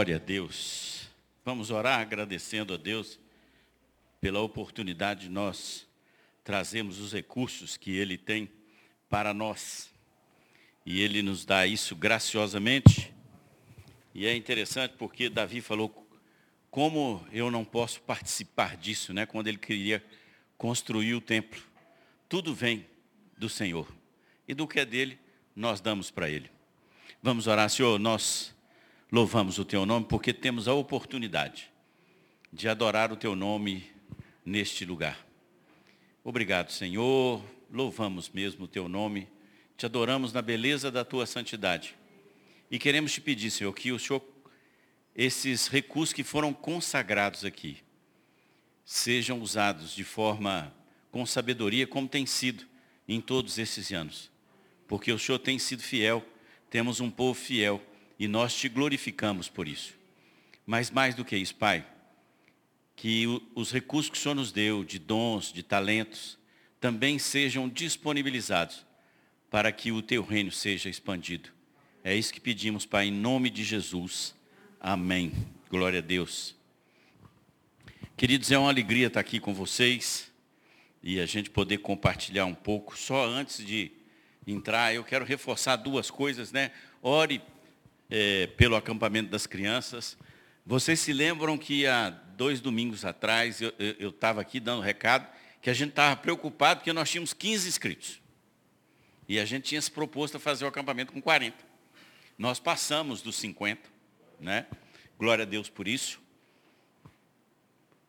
[0.00, 1.10] Glória a Deus.
[1.44, 3.20] Vamos orar agradecendo a Deus
[4.18, 5.86] pela oportunidade de nós
[6.42, 8.50] trazermos os recursos que Ele tem
[9.10, 9.90] para nós.
[10.86, 13.12] E Ele nos dá isso graciosamente.
[14.14, 16.08] E é interessante porque Davi falou
[16.70, 19.26] como eu não posso participar disso, né?
[19.26, 20.02] Quando ele queria
[20.56, 21.60] construir o templo.
[22.26, 22.86] Tudo vem
[23.36, 23.86] do Senhor.
[24.48, 25.18] E do que é dele,
[25.54, 26.50] nós damos para ele.
[27.22, 28.54] Vamos orar, Senhor, nós
[29.10, 31.70] louvamos o teu nome porque temos a oportunidade
[32.52, 33.90] de adorar o teu nome
[34.44, 35.26] neste lugar.
[36.22, 37.42] Obrigado, Senhor.
[37.72, 39.28] Louvamos mesmo o teu nome.
[39.76, 41.96] Te adoramos na beleza da tua santidade.
[42.70, 44.22] E queremos te pedir, Senhor, que o Senhor,
[45.14, 47.78] esses recursos que foram consagrados aqui,
[48.84, 50.72] sejam usados de forma
[51.10, 52.64] com sabedoria, como tem sido
[53.08, 54.30] em todos esses anos.
[54.86, 56.24] Porque o Senhor tem sido fiel,
[56.68, 57.82] temos um povo fiel
[58.20, 59.94] e nós te glorificamos por isso.
[60.66, 61.86] Mas mais do que isso, Pai,
[62.94, 63.24] que
[63.54, 66.38] os recursos que o Senhor nos deu, de dons, de talentos,
[66.78, 68.84] também sejam disponibilizados
[69.50, 71.48] para que o teu reino seja expandido.
[72.04, 74.34] É isso que pedimos, Pai, em nome de Jesus.
[74.78, 75.32] Amém.
[75.70, 76.54] Glória a Deus.
[78.18, 80.30] Queridos, é uma alegria estar aqui com vocês
[81.02, 82.98] e a gente poder compartilhar um pouco.
[82.98, 83.90] Só antes de
[84.46, 86.70] entrar, eu quero reforçar duas coisas, né?
[87.02, 87.40] Ore
[88.10, 90.18] é, pelo acampamento das crianças.
[90.66, 95.26] Vocês se lembram que há dois domingos atrás eu estava aqui dando recado
[95.60, 98.20] que a gente estava preocupado porque nós tínhamos 15 inscritos.
[99.28, 101.56] E a gente tinha se proposto a fazer o acampamento com 40.
[102.36, 103.80] Nós passamos dos 50,
[104.40, 104.66] né?
[105.18, 106.20] Glória a Deus por isso.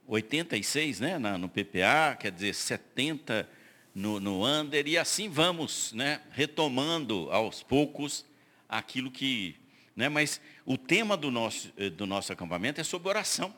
[0.07, 3.47] 86 né, no PPA, quer dizer, 70
[3.93, 8.25] no, no Under, e assim vamos, né, retomando aos poucos
[8.67, 9.60] aquilo que
[9.95, 10.09] né?
[10.09, 13.53] Mas o tema do nosso, eh, do nosso acampamento é sobre oração.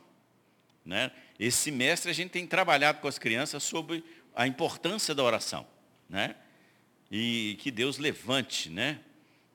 [0.86, 1.12] Né?
[1.40, 4.04] Esse semestre a gente tem trabalhado com as crianças sobre
[4.36, 5.66] a importância da oração.
[6.10, 6.36] Né?
[7.12, 9.00] E que Deus levante né?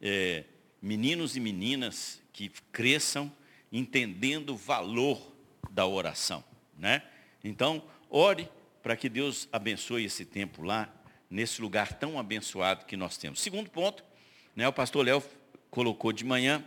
[0.01, 0.45] É,
[0.81, 3.33] meninos e meninas que cresçam
[3.73, 5.35] entendendo o valor
[5.71, 6.43] da oração.
[6.79, 7.03] Né?
[7.43, 8.49] Então, ore
[8.83, 10.89] para que Deus abençoe esse tempo lá,
[11.29, 13.41] nesse lugar tão abençoado que nós temos.
[13.41, 14.03] Segundo ponto,
[14.57, 15.23] né, o pastor Léo
[15.71, 16.65] colocou de manhã,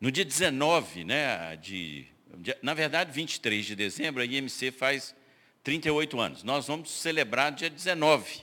[0.00, 2.06] no dia 19, né, de,
[2.62, 5.14] na verdade 23 de dezembro, a IMC faz
[5.62, 6.42] 38 anos.
[6.42, 8.42] Nós vamos celebrar dia 19.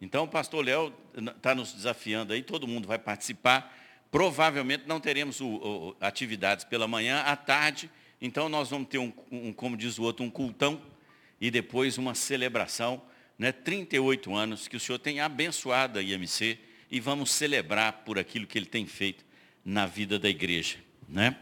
[0.00, 0.92] Então o pastor Léo
[1.36, 3.76] está nos desafiando aí, todo mundo vai participar.
[4.10, 7.90] Provavelmente não teremos o, o, atividades pela manhã, à tarde,
[8.20, 10.80] então nós vamos ter um, um, como diz o outro, um cultão
[11.40, 13.02] e depois uma celebração,
[13.38, 16.58] né, 38 anos que o Senhor tem abençoado a IMC
[16.92, 19.24] e vamos celebrar por aquilo que ele tem feito
[19.64, 20.76] na vida da igreja.
[21.08, 21.34] Né?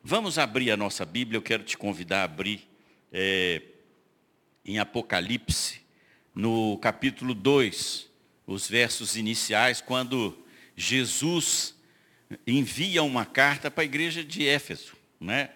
[0.00, 2.68] Vamos abrir a nossa Bíblia, eu quero te convidar a abrir
[3.12, 3.62] é,
[4.64, 5.80] em Apocalipse,
[6.32, 8.08] no capítulo 2,
[8.46, 10.38] os versos iniciais, quando
[10.76, 11.74] Jesus
[12.46, 15.50] envia uma carta para a igreja de Éfeso, né?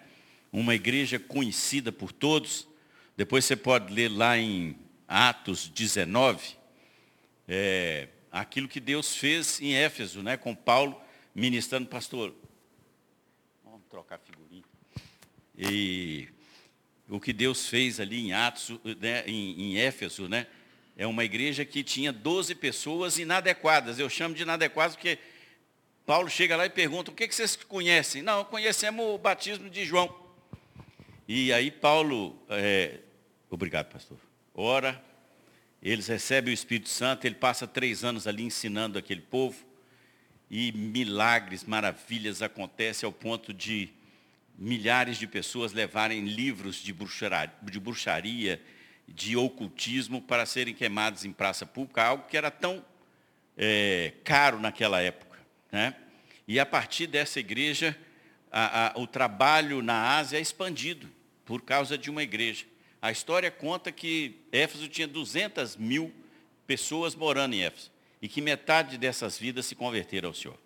[0.51, 2.67] uma igreja conhecida por todos.
[3.15, 4.75] Depois você pode ler lá em
[5.07, 6.57] Atos 19,
[7.47, 10.99] é, aquilo que Deus fez em Éfeso, né, com Paulo
[11.33, 12.35] ministrando, pastor.
[13.63, 14.63] Vamos trocar figurinha.
[15.57, 16.27] E
[17.07, 20.47] o que Deus fez ali em Atos, né, em, em Éfeso, né,
[20.97, 23.99] é uma igreja que tinha 12 pessoas inadequadas.
[23.99, 25.17] Eu chamo de inadequadas porque
[26.05, 28.21] Paulo chega lá e pergunta, o que, que vocês conhecem?
[28.21, 30.13] Não, conhecemos o batismo de João.
[31.25, 32.99] E aí Paulo, é,
[33.49, 34.17] obrigado pastor,
[34.53, 35.01] ora,
[35.91, 39.63] eles recebem o Espírito Santo, ele passa três anos ali ensinando aquele povo,
[40.49, 43.89] e milagres, maravilhas acontecem ao ponto de
[44.57, 48.61] milhares de pessoas levarem livros de bruxaria, de, bruxaria,
[49.07, 52.83] de ocultismo para serem queimados em praça pública, algo que era tão
[53.55, 55.37] é, caro naquela época.
[55.71, 55.95] Né?
[56.47, 57.95] E a partir dessa igreja,
[58.51, 61.07] a, a, o trabalho na Ásia é expandido
[61.43, 62.65] por causa de uma igreja.
[63.05, 66.11] A história conta que Éfeso tinha 200 mil
[66.65, 70.57] pessoas morando em Éfeso e que metade dessas vidas se converteram ao Senhor.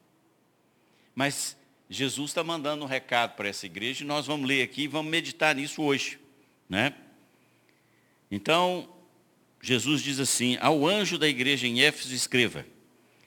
[1.13, 1.57] Mas
[1.89, 5.11] Jesus está mandando um recado para essa igreja e nós vamos ler aqui e vamos
[5.11, 6.17] meditar nisso hoje.
[6.69, 6.93] Né?
[8.31, 8.87] Então,
[9.61, 12.65] Jesus diz assim, ao anjo da igreja em Éfeso escreva,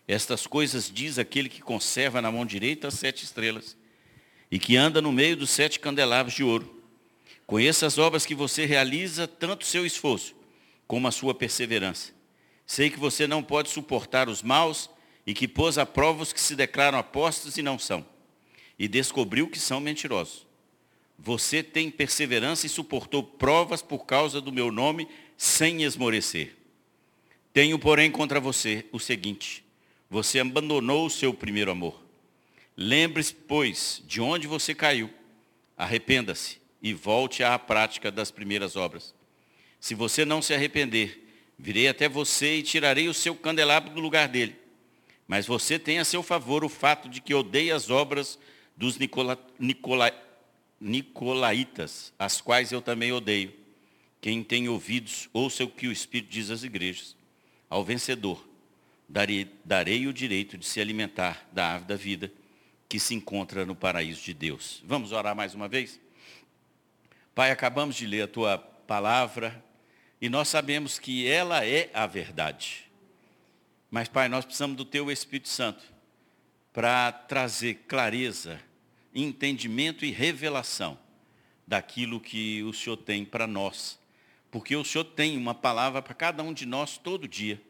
[0.08, 3.76] estas coisas diz aquele que conserva na mão direita as sete estrelas
[4.50, 6.81] e que anda no meio dos sete candelabros de ouro.
[7.52, 10.34] Conheça as obras que você realiza, tanto seu esforço
[10.86, 12.10] como a sua perseverança.
[12.64, 14.88] Sei que você não pode suportar os maus
[15.26, 18.06] e que pôs a prova os que se declaram apóstolos e não são.
[18.78, 20.46] e descobriu que são mentirosos.
[21.18, 25.06] Você tem perseverança e suportou provas por causa do meu nome
[25.36, 26.56] sem esmorecer.
[27.52, 29.62] Tenho, porém, contra você o seguinte:
[30.08, 32.02] você abandonou o seu primeiro amor.
[32.74, 35.10] Lembre-se, pois, de onde você caiu.
[35.76, 39.14] Arrependa-se e volte à prática das primeiras obras.
[39.78, 41.22] Se você não se arrepender,
[41.58, 44.56] virei até você e tirarei o seu candelabro do lugar dele.
[45.26, 48.38] Mas você tem a seu favor o fato de que odeia as obras
[48.76, 50.12] dos Nicola, Nicola,
[50.80, 53.52] Nicolaitas, as quais eu também odeio.
[54.20, 57.16] Quem tem ouvidos, ouça o que o Espírito diz às igrejas.
[57.70, 58.46] Ao vencedor,
[59.08, 62.32] darei, darei o direito de se alimentar da árvore da vida
[62.88, 64.82] que se encontra no paraíso de Deus.
[64.84, 65.98] Vamos orar mais uma vez?
[67.34, 69.64] Pai, acabamos de ler a tua palavra
[70.20, 72.90] e nós sabemos que ela é a verdade.
[73.90, 75.82] Mas, Pai, nós precisamos do teu Espírito Santo
[76.74, 78.60] para trazer clareza,
[79.14, 80.98] entendimento e revelação
[81.66, 83.98] daquilo que o Senhor tem para nós.
[84.50, 87.60] Porque o Senhor tem uma palavra para cada um de nós todo dia.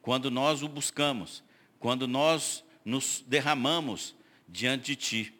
[0.00, 1.44] Quando nós o buscamos,
[1.78, 4.14] quando nós nos derramamos
[4.48, 5.34] diante de Ti.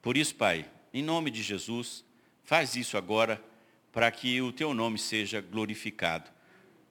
[0.00, 2.04] Por isso, Pai, em nome de Jesus,
[2.48, 3.44] faz isso agora
[3.92, 6.30] para que o Teu nome seja glorificado.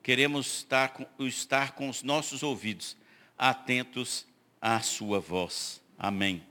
[0.04, 2.96] Queremos estar com, estar com os nossos ouvidos
[3.36, 4.28] atentos
[4.62, 5.82] à Sua voz.
[5.98, 6.46] Amém.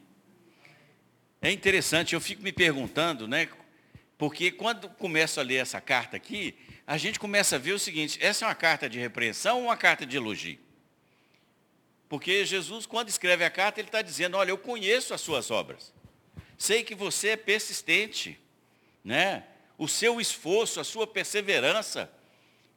[1.40, 3.48] É interessante, eu fico me perguntando, né?
[4.18, 8.18] Porque quando começo a ler essa carta aqui, a gente começa a ver o seguinte,
[8.20, 10.58] essa é uma carta de repreensão ou uma carta de elogio?
[12.08, 15.94] Porque Jesus, quando escreve a carta, ele está dizendo, olha, eu conheço as suas obras.
[16.58, 18.36] Sei que você é persistente,
[19.06, 19.44] né?
[19.78, 22.10] O seu esforço, a sua perseverança.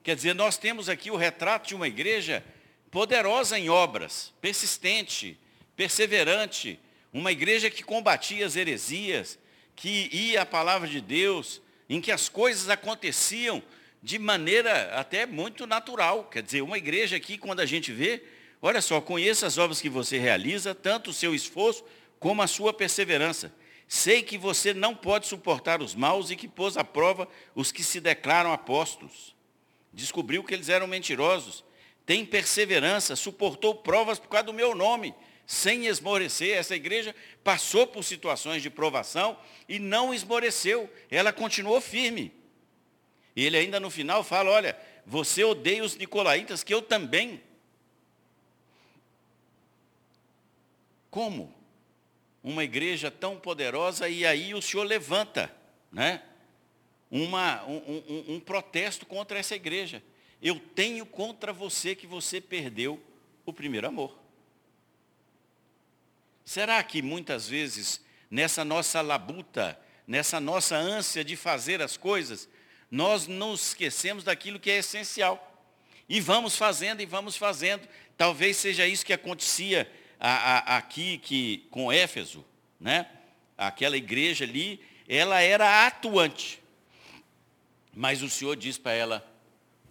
[0.03, 2.43] Quer dizer, nós temos aqui o retrato de uma igreja
[2.91, 5.37] poderosa em obras, persistente,
[5.75, 6.79] perseverante,
[7.11, 9.37] uma igreja que combatia as heresias,
[9.75, 13.61] que ia à palavra de Deus, em que as coisas aconteciam
[14.01, 16.25] de maneira até muito natural.
[16.25, 18.23] Quer dizer, uma igreja aqui, quando a gente vê,
[18.61, 21.83] Olha só, conheça as obras que você realiza, tanto o seu esforço
[22.19, 23.53] como a sua perseverança.
[23.89, 27.83] Sei que você não pode suportar os maus e que pôs à prova os que
[27.83, 29.35] se declaram apóstolos.
[29.91, 31.65] Descobriu que eles eram mentirosos.
[32.05, 35.13] Tem perseverança, suportou provas por causa do meu nome,
[35.45, 36.55] sem esmorecer.
[36.55, 39.35] Essa igreja passou por situações de provação
[39.67, 40.87] e não esmoreceu.
[41.09, 42.31] Ela continuou firme.
[43.35, 47.41] E ele ainda no final fala, olha, você odeia os nicolaítas, que eu também
[51.09, 51.58] Como?
[52.43, 55.53] Uma igreja tão poderosa e aí o senhor levanta,
[55.91, 56.23] né?
[57.11, 57.77] Uma, um,
[58.07, 60.01] um, um protesto contra essa igreja.
[60.41, 63.01] Eu tenho contra você que você perdeu
[63.45, 64.17] o primeiro amor.
[66.45, 68.01] Será que muitas vezes,
[68.31, 72.49] nessa nossa labuta, nessa nossa ânsia de fazer as coisas,
[72.89, 75.45] nós nos esquecemos daquilo que é essencial?
[76.07, 77.87] E vamos fazendo e vamos fazendo.
[78.17, 82.45] Talvez seja isso que acontecia a, a, aqui que, com Éfeso,
[82.79, 83.07] né?
[83.57, 86.61] aquela igreja ali, ela era atuante.
[87.93, 89.25] Mas o Senhor diz para ela,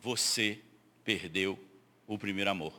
[0.01, 0.59] você
[1.05, 1.59] perdeu
[2.07, 2.73] o primeiro amor.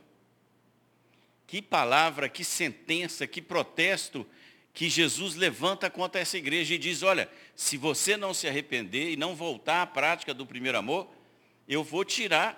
[1.46, 4.26] Que palavra, que sentença, que protesto
[4.72, 9.16] que Jesus levanta contra essa igreja e diz, olha, se você não se arrepender e
[9.16, 11.10] não voltar à prática do primeiro amor,
[11.68, 12.56] eu vou tirar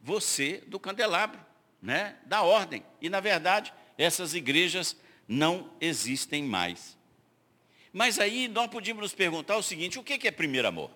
[0.00, 1.38] você do candelabro,
[1.82, 2.16] né?
[2.24, 2.82] da ordem.
[3.00, 4.96] E na verdade, essas igrejas
[5.28, 6.96] não existem mais.
[7.92, 10.90] Mas aí nós podíamos nos perguntar o seguinte, o que é primeiro amor?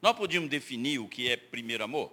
[0.00, 2.12] Nós podíamos definir o que é primeiro amor?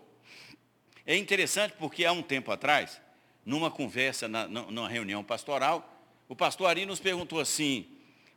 [1.06, 3.00] É interessante porque há um tempo atrás,
[3.46, 5.88] numa conversa, numa reunião pastoral,
[6.28, 7.86] o pastor Ari nos perguntou assim,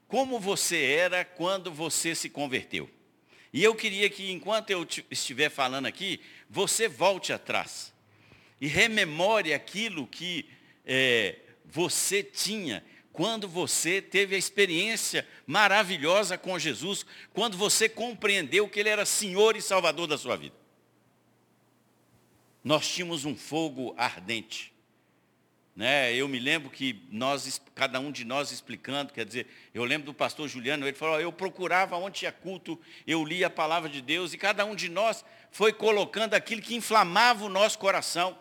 [0.06, 2.90] como você era quando você se converteu?
[3.52, 7.94] E eu queria que, enquanto eu estiver falando aqui, você volte atrás
[8.60, 10.46] e rememore aquilo que
[10.84, 18.80] é, você tinha quando você teve a experiência maravilhosa com Jesus, quando você compreendeu que
[18.80, 20.56] Ele era Senhor e Salvador da sua vida.
[22.62, 24.74] Nós tínhamos um fogo ardente.
[25.76, 26.12] Né?
[26.12, 30.14] Eu me lembro que nós, cada um de nós explicando, quer dizer, eu lembro do
[30.14, 34.32] pastor Juliano, ele falou, eu procurava onde tinha culto, eu lia a palavra de Deus,
[34.32, 38.36] e cada um de nós foi colocando aquilo que inflamava o nosso coração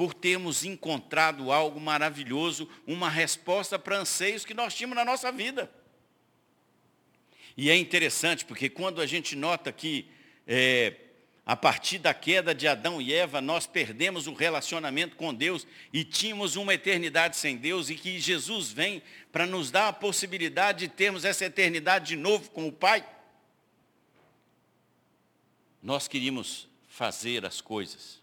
[0.00, 5.70] por termos encontrado algo maravilhoso, uma resposta para anseios que nós tínhamos na nossa vida.
[7.54, 10.08] E é interessante, porque quando a gente nota que
[10.46, 10.96] é,
[11.44, 16.02] a partir da queda de Adão e Eva, nós perdemos o relacionamento com Deus e
[16.02, 20.88] tínhamos uma eternidade sem Deus e que Jesus vem para nos dar a possibilidade de
[20.88, 23.06] termos essa eternidade de novo com o Pai.
[25.82, 28.19] Nós queríamos fazer as coisas.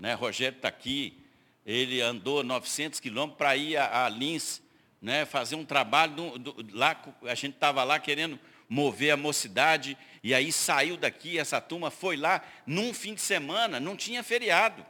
[0.00, 0.14] Né?
[0.14, 1.22] Rogério está aqui,
[1.64, 4.62] ele andou 900 quilômetros para ir a, a Lins,
[5.00, 5.26] né?
[5.26, 10.32] fazer um trabalho, do, do, lá, a gente estava lá querendo mover a mocidade, e
[10.32, 14.86] aí saiu daqui, essa turma foi lá, num fim de semana, não tinha feriado.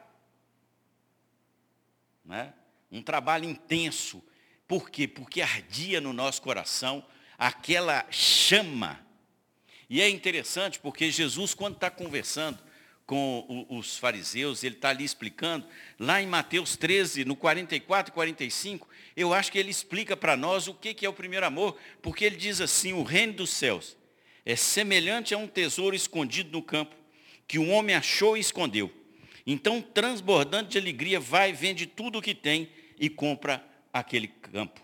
[2.25, 2.55] Né?
[2.93, 4.23] Um trabalho intenso.
[4.69, 5.09] Por quê?
[5.09, 7.05] Porque ardia no nosso coração
[7.37, 9.05] aquela chama.
[9.89, 12.70] E é interessante porque Jesus, quando está conversando
[13.11, 15.67] com os fariseus, ele está ali explicando,
[15.99, 20.69] lá em Mateus 13, no 44 e 45, eu acho que ele explica para nós
[20.69, 23.97] o que é o primeiro amor, porque ele diz assim, o reino dos céus
[24.47, 26.95] é semelhante a um tesouro escondido no campo,
[27.49, 28.89] que um homem achou e escondeu.
[29.45, 33.61] Então, transbordante de alegria, vai, vende tudo o que tem e compra
[33.93, 34.81] aquele campo.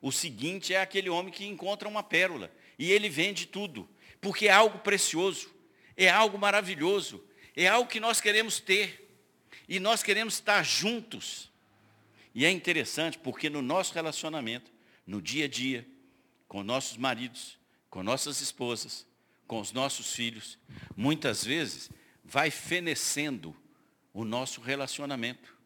[0.00, 3.86] O seguinte é aquele homem que encontra uma pérola, e ele vende tudo,
[4.18, 5.54] porque é algo precioso,
[5.94, 7.22] é algo maravilhoso,
[7.64, 9.08] é algo que nós queremos ter.
[9.68, 11.50] E nós queremos estar juntos.
[12.34, 14.70] E é interessante porque no nosso relacionamento,
[15.06, 15.86] no dia a dia,
[16.48, 19.06] com nossos maridos, com nossas esposas,
[19.46, 20.58] com os nossos filhos,
[20.96, 21.90] muitas vezes
[22.24, 23.56] vai fenecendo
[24.12, 25.56] o nosso relacionamento.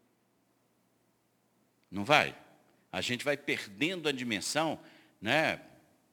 [1.91, 2.37] Não vai?
[2.91, 4.81] A gente vai perdendo a dimensão
[5.21, 5.61] né,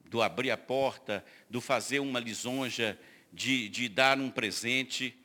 [0.04, 2.98] do abrir a porta, do fazer uma lisonja,
[3.32, 5.18] de, de dar um presente.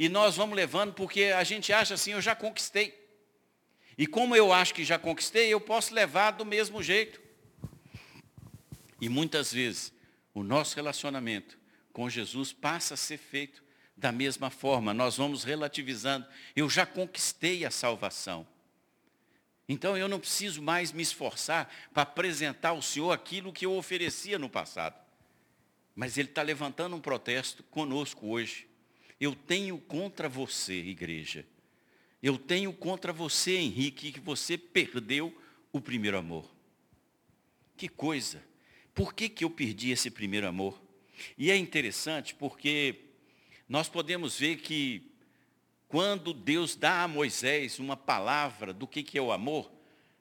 [0.00, 2.98] E nós vamos levando porque a gente acha assim, eu já conquistei.
[3.98, 7.20] E como eu acho que já conquistei, eu posso levar do mesmo jeito.
[8.98, 9.92] E muitas vezes
[10.32, 11.58] o nosso relacionamento
[11.92, 13.62] com Jesus passa a ser feito
[13.94, 14.94] da mesma forma.
[14.94, 16.26] Nós vamos relativizando.
[16.56, 18.48] Eu já conquistei a salvação.
[19.68, 24.38] Então eu não preciso mais me esforçar para apresentar ao Senhor aquilo que eu oferecia
[24.38, 24.98] no passado.
[25.94, 28.69] Mas Ele está levantando um protesto conosco hoje.
[29.20, 31.46] Eu tenho contra você, igreja.
[32.22, 35.36] Eu tenho contra você, Henrique, que você perdeu
[35.72, 36.50] o primeiro amor.
[37.76, 38.42] Que coisa.
[38.94, 40.80] Por que, que eu perdi esse primeiro amor?
[41.36, 42.96] E é interessante porque
[43.68, 45.10] nós podemos ver que
[45.86, 49.70] quando Deus dá a Moisés uma palavra do que, que é o amor,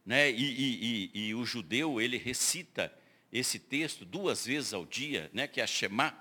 [0.06, 2.94] né, e, e, e, e o judeu ele recita
[3.32, 6.18] esse texto duas vezes ao dia, né, que é a Shema,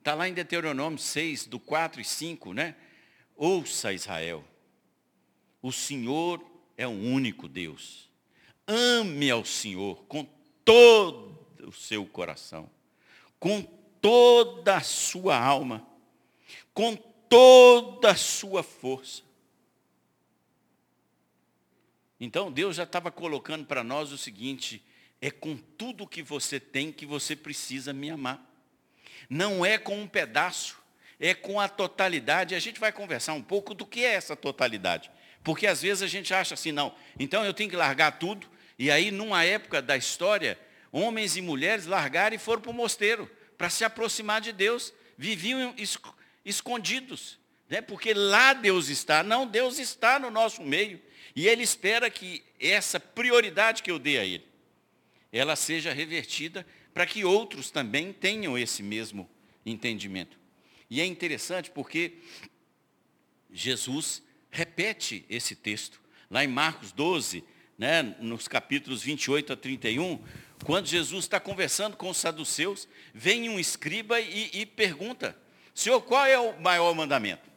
[0.00, 2.74] Está lá em Deuteronômio 6, do 4 e 5, né?
[3.36, 4.42] Ouça Israel,
[5.60, 6.42] o Senhor
[6.74, 8.08] é o único Deus.
[8.66, 10.26] Ame ao Senhor com
[10.64, 12.70] todo o seu coração,
[13.38, 13.60] com
[14.00, 15.86] toda a sua alma,
[16.72, 19.22] com toda a sua força.
[22.18, 24.82] Então Deus já estava colocando para nós o seguinte:
[25.20, 28.49] é com tudo que você tem que você precisa me amar
[29.30, 30.76] não é com um pedaço,
[31.20, 32.52] é com a totalidade.
[32.52, 35.08] E a gente vai conversar um pouco do que é essa totalidade.
[35.44, 38.46] Porque às vezes a gente acha assim, não, então eu tenho que largar tudo.
[38.76, 40.58] E aí, numa época da história,
[40.90, 44.92] homens e mulheres largaram e foram para o mosteiro, para se aproximar de Deus.
[45.16, 45.74] Viviam
[46.44, 47.80] escondidos, né?
[47.80, 49.22] porque lá Deus está.
[49.22, 51.00] Não, Deus está no nosso meio.
[51.36, 54.49] E Ele espera que essa prioridade que eu dei a Ele,
[55.32, 59.28] ela seja revertida para que outros também tenham esse mesmo
[59.64, 60.38] entendimento.
[60.88, 62.14] E é interessante porque
[63.52, 66.00] Jesus repete esse texto.
[66.30, 67.44] Lá em Marcos 12,
[67.78, 70.22] né, nos capítulos 28 a 31,
[70.64, 75.36] quando Jesus está conversando com os saduceus, vem um escriba e, e pergunta,
[75.74, 77.48] Senhor, qual é o maior mandamento?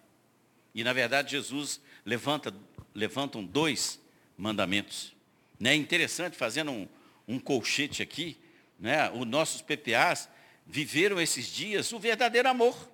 [0.73, 2.53] E na verdade Jesus levanta,
[2.93, 3.99] levantam dois
[4.37, 5.13] mandamentos.
[5.59, 5.75] Né?
[5.75, 6.87] Interessante, fazendo um,
[7.27, 8.37] um colchete aqui,
[8.79, 10.29] né, os nossos PPAs
[10.65, 12.91] viveram esses dias o verdadeiro amor.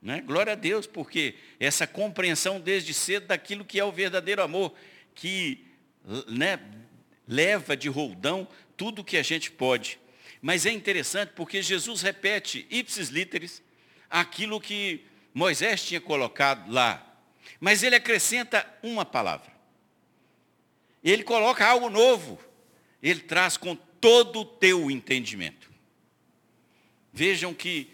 [0.00, 0.20] Né?
[0.20, 4.74] Glória a Deus, porque essa compreensão desde cedo daquilo que é o verdadeiro amor,
[5.14, 5.64] que
[6.28, 6.58] né,
[7.26, 9.98] leva de roldão tudo que a gente pode.
[10.40, 13.62] Mas é interessante porque Jesus repete, ipsis literis,
[14.10, 17.08] aquilo que Moisés tinha colocado lá.
[17.60, 19.52] Mas ele acrescenta uma palavra.
[21.02, 22.40] Ele coloca algo novo.
[23.02, 25.70] Ele traz com todo o teu entendimento.
[27.12, 27.88] Vejam que,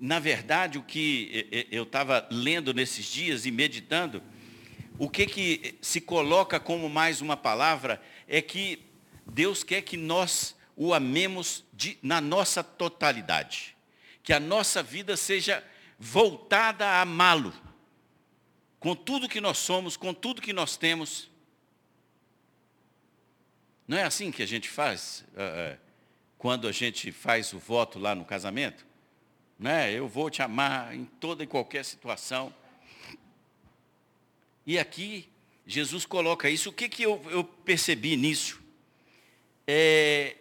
[0.00, 4.22] na verdade, o que eu estava lendo nesses dias e meditando,
[4.98, 8.80] o que, que se coloca como mais uma palavra é que
[9.26, 13.76] Deus quer que nós o amemos de, na nossa totalidade.
[14.22, 15.62] Que a nossa vida seja
[15.98, 17.54] voltada a amá-lo,
[18.78, 21.30] com tudo que nós somos, com tudo que nós temos.
[23.86, 25.78] Não é assim que a gente faz uh,
[26.38, 28.86] quando a gente faz o voto lá no casamento?
[29.58, 29.92] Né?
[29.92, 32.54] Eu vou te amar em toda e qualquer situação.
[34.66, 35.28] E aqui
[35.66, 36.70] Jesus coloca isso.
[36.70, 38.62] O que, que eu, eu percebi nisso?
[39.66, 40.36] É,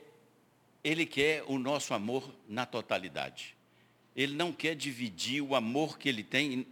[0.83, 3.55] ele quer o nosso amor na totalidade.
[4.15, 6.67] Ele não quer dividir o amor que ele tem.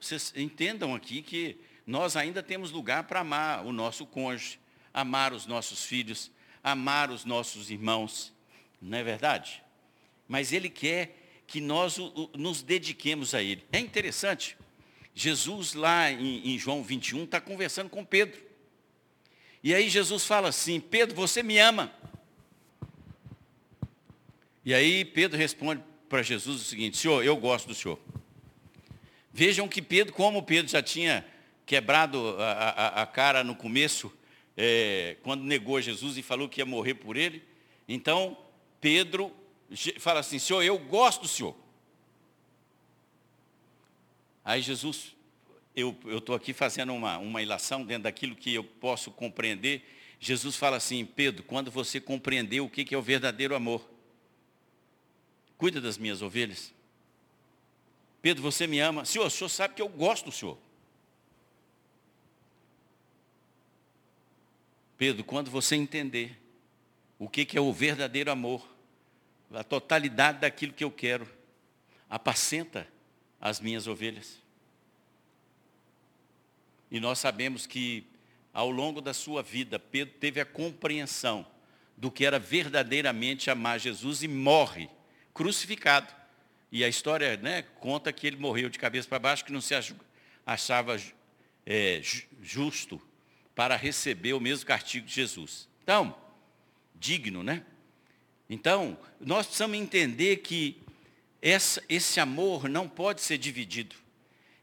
[0.00, 4.59] Vocês entendam aqui que nós ainda temos lugar para amar o nosso cônjuge,
[4.92, 6.30] amar os nossos filhos,
[6.62, 8.32] amar os nossos irmãos.
[8.80, 9.62] Não é verdade?
[10.28, 11.16] Mas ele quer
[11.46, 11.96] que nós
[12.36, 13.64] nos dediquemos a ele.
[13.72, 14.56] É interessante.
[15.14, 18.40] Jesus lá em, em João 21 está conversando com Pedro.
[19.62, 21.92] E aí Jesus fala assim, Pedro, você me ama.
[24.64, 27.98] E aí Pedro responde para Jesus o seguinte, Senhor, eu gosto do Senhor.
[29.32, 31.26] Vejam que Pedro, como Pedro já tinha
[31.66, 34.12] quebrado a, a, a cara no começo,
[34.62, 37.42] é, quando negou Jesus e falou que ia morrer por ele,
[37.88, 38.36] então
[38.78, 39.34] Pedro
[39.98, 41.56] fala assim, Senhor, eu gosto do Senhor.
[44.44, 45.16] Aí Jesus,
[45.74, 49.82] eu estou aqui fazendo uma, uma ilação dentro daquilo que eu posso compreender.
[50.18, 53.88] Jesus fala assim, Pedro, quando você compreender o que, que é o verdadeiro amor,
[55.56, 56.70] cuida das minhas ovelhas.
[58.20, 59.06] Pedro, você me ama.
[59.06, 60.58] Senhor, o senhor sabe que eu gosto do senhor.
[65.00, 66.38] Pedro, quando você entender
[67.18, 68.62] o que, é o verdadeiro amor,
[69.50, 71.26] a totalidade daquilo que eu quero,
[72.06, 72.86] apacenta
[73.40, 74.36] as minhas ovelhas.
[76.90, 78.04] E nós sabemos que
[78.52, 81.46] ao longo da sua vida, Pedro teve a compreensão
[81.96, 84.90] do que era verdadeiramente amar Jesus e morre
[85.32, 86.14] crucificado.
[86.70, 89.74] E a história né, conta que ele morreu de cabeça para baixo, que não se
[90.44, 91.00] achava
[91.64, 92.02] é,
[92.42, 93.00] justo
[93.54, 95.68] para receber o mesmo castigo de Jesus.
[95.82, 96.14] Então,
[96.94, 97.64] digno, né?
[98.48, 100.80] Então, nós precisamos entender que
[101.40, 103.96] essa, esse amor não pode ser dividido.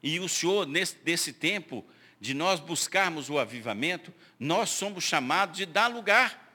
[0.01, 1.85] E o Senhor, nesse, nesse tempo
[2.19, 6.47] de nós buscarmos o avivamento, nós somos chamados de dar lugar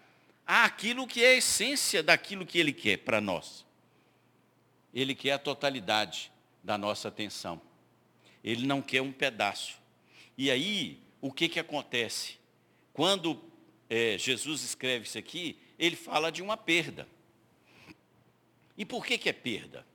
[0.47, 3.65] àquilo que é a essência daquilo que Ele quer para nós.
[4.93, 6.31] Ele quer a totalidade
[6.63, 7.61] da nossa atenção.
[8.45, 9.79] Ele não quer um pedaço.
[10.37, 12.37] E aí, o que, que acontece?
[12.93, 13.41] Quando
[13.89, 17.09] é, Jesus escreve isso aqui, ele fala de uma perda.
[18.77, 19.87] E por que, que é perda?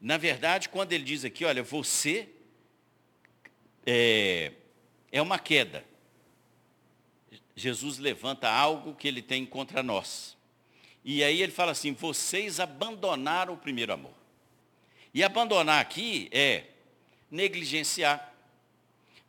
[0.00, 2.28] Na verdade, quando ele diz aqui, olha, você
[3.84, 4.52] é,
[5.10, 5.84] é uma queda.
[7.56, 10.36] Jesus levanta algo que ele tem contra nós.
[11.04, 14.14] E aí ele fala assim, vocês abandonaram o primeiro amor.
[15.12, 16.66] E abandonar aqui é
[17.28, 18.32] negligenciar,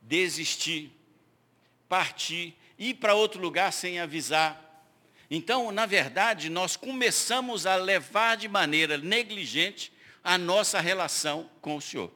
[0.01, 0.98] desistir,
[1.89, 4.69] partir, ir para outro lugar sem avisar,
[5.29, 11.81] então, na verdade, nós começamos a levar de maneira negligente a nossa relação com o
[11.81, 12.11] Senhor.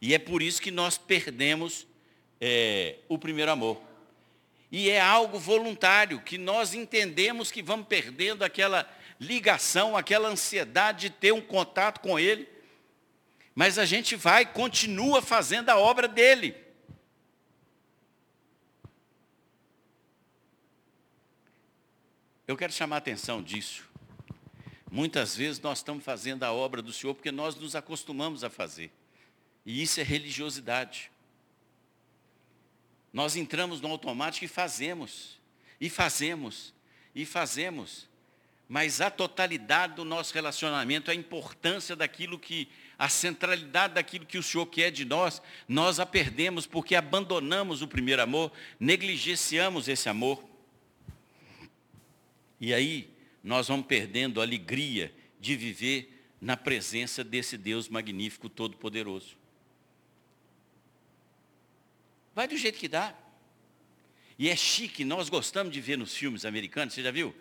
[0.00, 1.86] E é por isso que nós perdemos
[2.40, 3.80] é, o primeiro amor.
[4.72, 8.88] E é algo voluntário, que nós entendemos que vamos perdendo aquela
[9.20, 12.48] ligação, aquela ansiedade de ter um contato com Ele.
[13.54, 16.56] Mas a gente vai, continua fazendo a obra dele.
[22.50, 23.88] Eu quero chamar a atenção disso.
[24.90, 28.90] Muitas vezes nós estamos fazendo a obra do Senhor porque nós nos acostumamos a fazer.
[29.64, 31.12] E isso é religiosidade.
[33.12, 35.38] Nós entramos no automático e fazemos,
[35.80, 36.74] e fazemos,
[37.14, 38.08] e fazemos.
[38.68, 44.42] Mas a totalidade do nosso relacionamento, a importância daquilo que, a centralidade daquilo que o
[44.42, 50.49] Senhor quer de nós, nós a perdemos porque abandonamos o primeiro amor, negligenciamos esse amor.
[52.60, 53.08] E aí
[53.42, 59.36] nós vamos perdendo a alegria de viver na presença desse Deus magnífico, todo-poderoso.
[62.34, 63.14] Vai do jeito que dá.
[64.38, 67.34] E é chique, nós gostamos de ver nos filmes americanos, você já viu?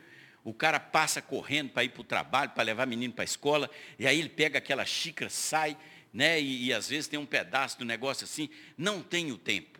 [0.44, 3.70] O cara passa correndo para ir para o trabalho, para levar menino para a escola,
[3.98, 5.78] e aí ele pega aquela xícara, sai,
[6.14, 6.42] né?
[6.42, 9.80] E, e, às vezes tem um pedaço do negócio assim, não tem o tempo.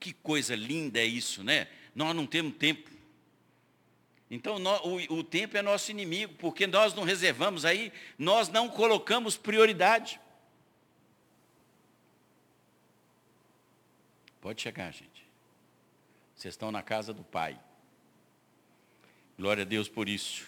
[0.00, 1.68] Que coisa linda é isso, né?
[1.94, 2.90] Nós não temos tempo.
[4.34, 9.36] Então, o, o tempo é nosso inimigo, porque nós não reservamos aí, nós não colocamos
[9.36, 10.18] prioridade.
[14.40, 15.26] Pode chegar, gente.
[16.34, 17.60] Vocês estão na casa do Pai.
[19.38, 20.46] Glória a Deus por isso.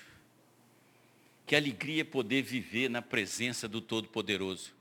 [1.46, 4.72] Que alegria poder viver na presença do Todo-Poderoso.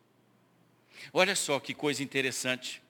[1.12, 2.82] Olha só que coisa interessante.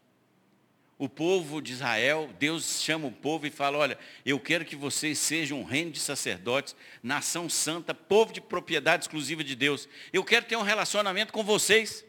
[1.03, 5.19] O povo de Israel, Deus chama o povo e fala: Olha, eu quero que vocês
[5.19, 9.89] sejam um reino de sacerdotes, nação santa, povo de propriedade exclusiva de Deus.
[10.13, 12.05] Eu quero ter um relacionamento com vocês.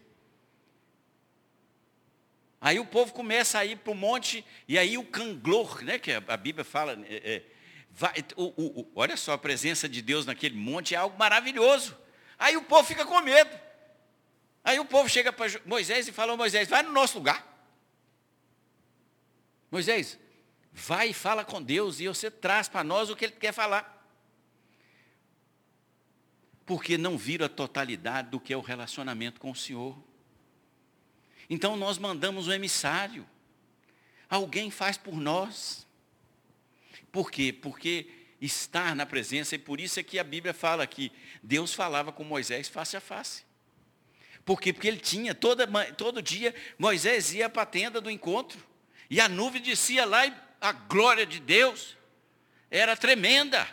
[2.60, 6.12] Aí o povo começa a ir para o monte, e aí o canglor, né, que
[6.12, 7.42] a Bíblia fala, é, é,
[7.90, 11.98] vai, o, o, o, olha só, a presença de Deus naquele monte é algo maravilhoso.
[12.38, 13.58] Aí o povo fica com medo.
[14.62, 17.53] Aí o povo chega para Moisés e fala, Moisés, vai no nosso lugar.
[19.74, 20.16] Moisés,
[20.72, 24.08] vai e fala com Deus e você traz para nós o que ele quer falar.
[26.64, 30.00] Porque não viram a totalidade do que é o relacionamento com o Senhor.
[31.50, 33.26] Então nós mandamos um emissário.
[34.30, 35.84] Alguém faz por nós.
[37.10, 37.52] Por quê?
[37.52, 38.06] Porque
[38.40, 41.10] estar na presença, e por isso é que a Bíblia fala que
[41.42, 43.42] Deus falava com Moisés face a face.
[44.44, 44.72] Por quê?
[44.72, 48.72] Porque ele tinha, toda, todo dia, Moisés ia para a tenda do encontro.
[49.10, 51.96] E a nuvem descia lá e a glória de Deus
[52.70, 53.68] era tremenda.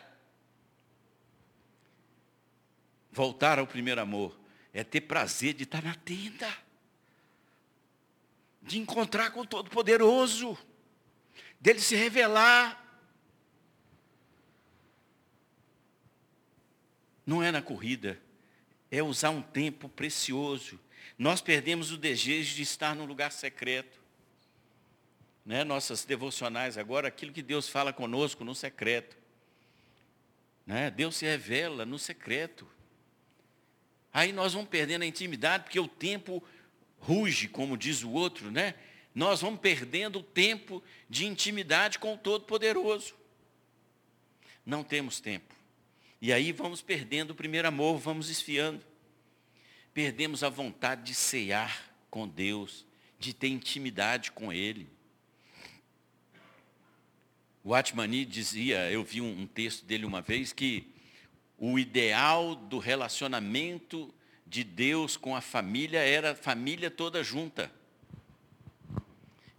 [3.11, 4.37] Voltar ao primeiro amor
[4.73, 6.49] é ter prazer de estar na tenda,
[8.61, 10.57] de encontrar com o Todo-Poderoso,
[11.59, 12.77] dele se revelar.
[17.25, 18.21] Não é na corrida,
[18.89, 20.79] é usar um tempo precioso.
[21.17, 24.00] Nós perdemos o desejo de estar no lugar secreto.
[25.45, 25.63] Né?
[25.63, 29.17] Nossas devocionais agora, aquilo que Deus fala conosco no secreto.
[30.65, 30.91] Né?
[30.91, 32.67] Deus se revela no secreto.
[34.13, 36.43] Aí nós vamos perdendo a intimidade, porque o tempo
[36.99, 38.75] ruge, como diz o outro, né?
[39.13, 43.15] Nós vamos perdendo o tempo de intimidade com o Todo-Poderoso.
[44.65, 45.53] Não temos tempo.
[46.21, 48.85] E aí vamos perdendo o primeiro amor, vamos esfiando.
[49.93, 52.85] Perdemos a vontade de cear com Deus,
[53.19, 54.87] de ter intimidade com Ele.
[57.63, 60.87] O Atmani dizia, eu vi um, texto dele uma vez, que
[61.59, 64.11] o ideal do relacionamento
[64.47, 67.71] de Deus com a família era a família toda junta.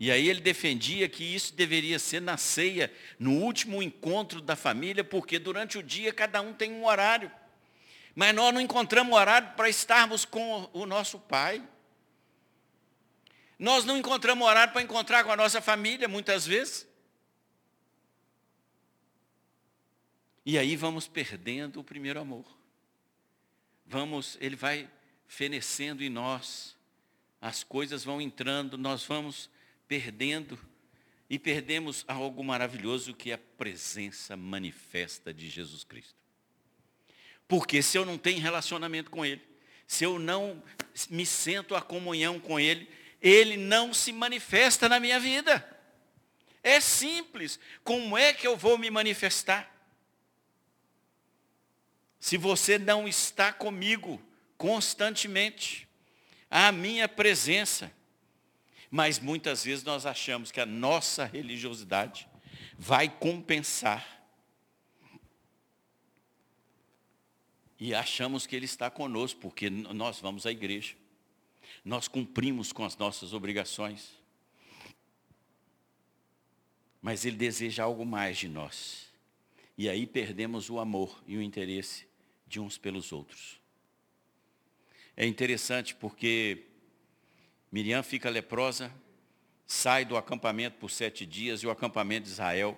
[0.00, 5.04] E aí ele defendia que isso deveria ser na ceia, no último encontro da família,
[5.04, 7.30] porque durante o dia cada um tem um horário.
[8.16, 11.62] Mas nós não encontramos horário para estarmos com o nosso pai.
[13.56, 16.90] Nós não encontramos horário para encontrar com a nossa família, muitas vezes.
[20.44, 22.44] E aí vamos perdendo o primeiro amor.
[23.86, 24.88] Vamos, ele vai
[25.26, 26.76] fenecendo em nós.
[27.40, 29.48] As coisas vão entrando, nós vamos
[29.86, 30.58] perdendo
[31.28, 36.14] e perdemos algo maravilhoso que é a presença manifesta de Jesus Cristo.
[37.48, 39.42] Porque se eu não tenho relacionamento com Ele,
[39.86, 40.62] se eu não
[41.08, 42.88] me sento a comunhão com Ele,
[43.20, 45.66] Ele não se manifesta na minha vida.
[46.62, 47.58] É simples.
[47.82, 49.71] Como é que eu vou me manifestar?
[52.22, 54.22] Se você não está comigo
[54.56, 55.88] constantemente,
[56.48, 57.92] a minha presença,
[58.88, 62.28] mas muitas vezes nós achamos que a nossa religiosidade
[62.78, 64.24] vai compensar.
[67.76, 70.94] E achamos que Ele está conosco, porque nós vamos à igreja.
[71.84, 74.12] Nós cumprimos com as nossas obrigações.
[77.02, 79.08] Mas Ele deseja algo mais de nós.
[79.76, 82.11] E aí perdemos o amor e o interesse
[82.52, 83.58] de uns pelos outros.
[85.16, 86.66] É interessante porque
[87.70, 88.92] Miriam fica leprosa,
[89.66, 92.76] sai do acampamento por sete dias e o acampamento de Israel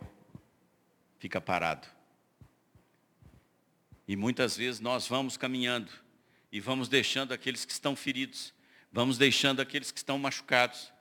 [1.19, 1.89] fica parado.
[4.07, 5.91] E muitas vezes nós vamos caminhando
[6.53, 8.55] e vamos deixando aqueles que estão feridos,
[8.93, 10.93] vamos deixando aqueles que estão machucados,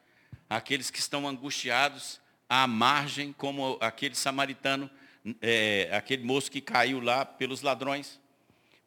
[0.49, 4.89] aqueles que estão angustiados à margem, como aquele samaritano,
[5.39, 8.22] é, aquele moço que caiu lá pelos ladrões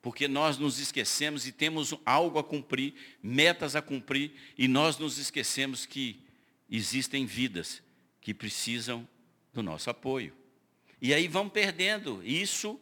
[0.07, 5.19] porque nós nos esquecemos e temos algo a cumprir, metas a cumprir, e nós nos
[5.19, 6.23] esquecemos que
[6.71, 7.83] existem vidas
[8.21, 9.09] que precisam
[9.53, 10.33] do nosso apoio.
[11.03, 12.23] E aí vão perdendo.
[12.23, 12.81] Isso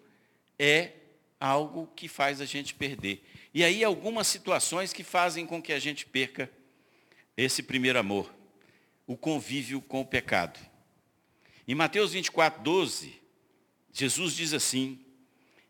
[0.58, 0.92] é
[1.40, 3.26] algo que faz a gente perder.
[3.54, 6.50] E aí algumas situações que fazem com que a gente perca
[7.38, 8.30] esse primeiro amor,
[9.06, 10.60] o convívio com o pecado.
[11.66, 13.18] Em Mateus 24, 12,
[13.94, 15.02] Jesus diz assim,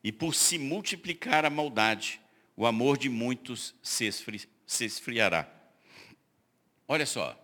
[0.04, 2.20] e por se multiplicar a maldade,
[2.54, 5.48] o amor de muitos se, esfri, se esfriará.
[6.86, 7.42] Olha só,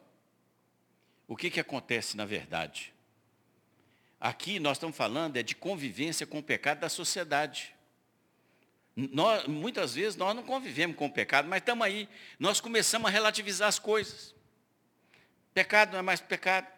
[1.27, 2.93] o que, que acontece na verdade?
[4.21, 7.75] Aqui nós estamos falando é de convivência com o pecado da sociedade.
[8.95, 12.07] Nós, muitas vezes nós não convivemos com o pecado, mas estamos aí,
[12.39, 14.35] nós começamos a relativizar as coisas.
[15.55, 16.69] Pecado não é mais pecado.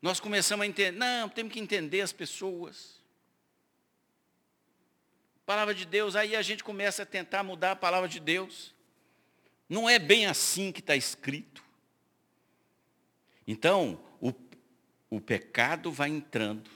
[0.00, 2.93] Nós começamos a entender, não, temos que entender as pessoas.
[5.46, 8.74] Palavra de Deus, aí a gente começa a tentar mudar a palavra de Deus.
[9.68, 11.62] Não é bem assim que está escrito.
[13.46, 14.32] Então, o,
[15.10, 16.70] o pecado vai entrando,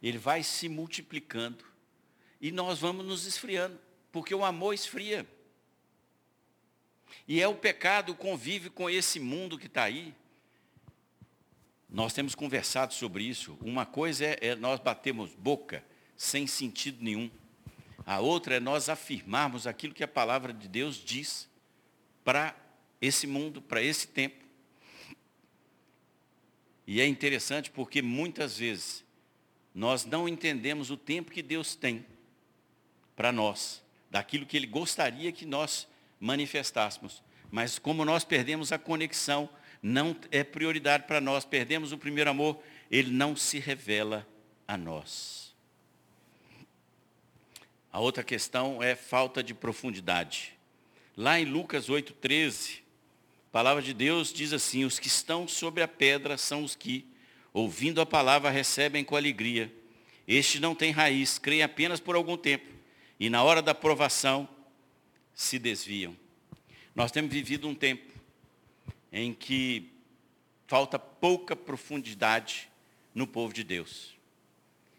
[0.00, 1.64] ele vai se multiplicando,
[2.40, 3.78] e nós vamos nos esfriando
[4.12, 5.26] porque o amor esfria.
[7.26, 10.14] E é o pecado convive com esse mundo que está aí.
[11.88, 13.56] Nós temos conversado sobre isso.
[13.60, 15.84] Uma coisa é, é nós batermos boca
[16.16, 17.30] sem sentido nenhum.
[18.04, 21.48] A outra é nós afirmarmos aquilo que a palavra de Deus diz
[22.24, 22.54] para
[23.00, 24.44] esse mundo, para esse tempo.
[26.86, 29.04] E é interessante porque muitas vezes
[29.74, 32.04] nós não entendemos o tempo que Deus tem
[33.14, 35.88] para nós daquilo que ele gostaria que nós
[36.20, 37.22] manifestássemos.
[37.50, 39.48] Mas como nós perdemos a conexão,
[39.82, 44.28] não é prioridade para nós, perdemos o primeiro amor, ele não se revela
[44.68, 45.41] a nós.
[47.92, 50.54] A outra questão é falta de profundidade.
[51.14, 52.78] Lá em Lucas 8,13,
[53.48, 57.04] a palavra de Deus diz assim, os que estão sobre a pedra são os que,
[57.52, 59.70] ouvindo a palavra, recebem com alegria.
[60.26, 62.72] Este não tem raiz, creem apenas por algum tempo
[63.20, 64.48] e na hora da provação
[65.34, 66.16] se desviam.
[66.94, 68.10] Nós temos vivido um tempo
[69.12, 69.90] em que
[70.66, 72.70] falta pouca profundidade
[73.14, 74.11] no povo de Deus.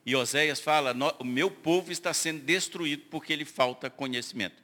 [0.06, 4.62] E Oséias fala, o meu povo está sendo destruído porque lhe falta conhecimento.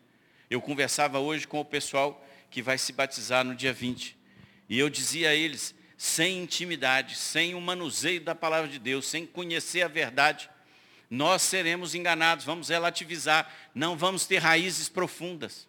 [0.49, 4.17] Eu conversava hoje com o pessoal que vai se batizar no dia 20.
[4.67, 9.25] E eu dizia a eles, sem intimidade, sem o manuseio da palavra de Deus, sem
[9.25, 10.49] conhecer a verdade,
[11.09, 15.67] nós seremos enganados, vamos relativizar, não vamos ter raízes profundas.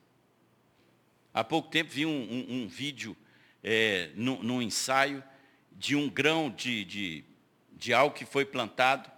[1.33, 3.16] Há pouco tempo vi um, um, um vídeo
[3.62, 5.22] é, num, num, ensaio
[5.72, 7.24] de um grão de, de,
[7.72, 9.11] de algo que foi plantado,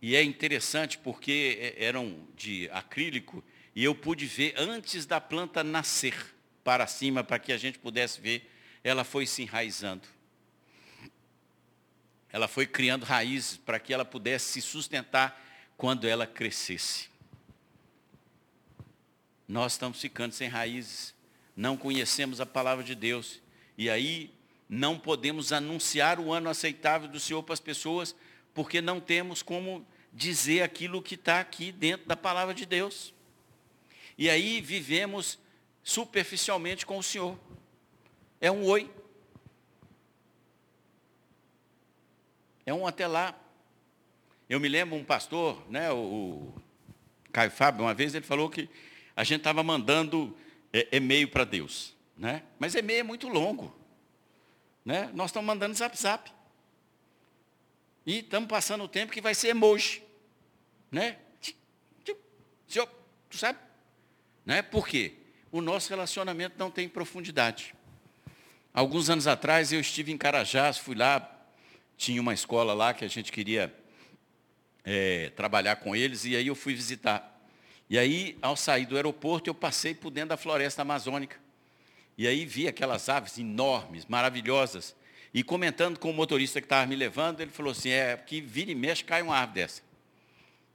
[0.00, 5.62] e é interessante porque é, eram de acrílico, e eu pude ver antes da planta
[5.62, 6.14] nascer
[6.64, 8.50] para cima, para que a gente pudesse ver,
[8.82, 10.08] ela foi se enraizando
[12.30, 15.44] ela foi criando raízes para que ela pudesse se sustentar
[15.76, 17.08] quando ela crescesse.
[19.46, 21.14] Nós estamos ficando sem raízes,
[21.56, 23.40] não conhecemos a palavra de Deus,
[23.78, 24.34] e aí
[24.68, 28.14] não podemos anunciar o ano aceitável do Senhor para as pessoas,
[28.58, 33.14] porque não temos como dizer aquilo que está aqui dentro da palavra de Deus.
[34.18, 35.38] E aí vivemos
[35.80, 37.38] superficialmente com o Senhor.
[38.40, 38.90] É um oi.
[42.66, 43.32] É um até lá.
[44.48, 46.52] Eu me lembro um pastor, né, o,
[47.32, 48.68] Caio Fábio, uma vez ele falou que
[49.14, 50.36] a gente estava mandando
[50.72, 51.94] é, e-mail para Deus.
[52.16, 52.42] Né?
[52.58, 53.72] Mas e-mail é muito longo.
[54.84, 55.12] Né?
[55.14, 56.37] Nós estamos mandando zap zap.
[58.08, 60.02] E estamos passando o tempo que vai ser emoji.
[60.90, 61.18] Né?
[62.66, 62.88] Senhor,
[63.28, 63.58] tu sabe?
[64.46, 64.62] Né?
[64.62, 65.12] Por quê?
[65.52, 67.74] O nosso relacionamento não tem profundidade.
[68.72, 71.34] Alguns anos atrás eu estive em Carajás, fui lá
[71.98, 73.74] tinha uma escola lá que a gente queria
[74.84, 77.38] é, trabalhar com eles, e aí eu fui visitar.
[77.90, 81.36] E aí, ao sair do aeroporto, eu passei por dentro da floresta amazônica.
[82.16, 84.94] E aí vi aquelas aves enormes, maravilhosas.
[85.32, 88.70] E comentando com o motorista que estava me levando, ele falou assim, é que vira
[88.70, 89.82] e mexe, cai uma árvore dessa.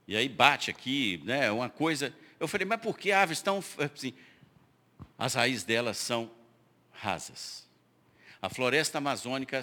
[0.06, 2.14] E aí bate aqui, né, uma coisa.
[2.38, 3.62] Eu falei, mas por que aves tão.
[3.78, 4.14] Assim,
[5.18, 6.30] as raízes delas são
[6.92, 7.66] rasas.
[8.40, 9.60] A floresta amazônica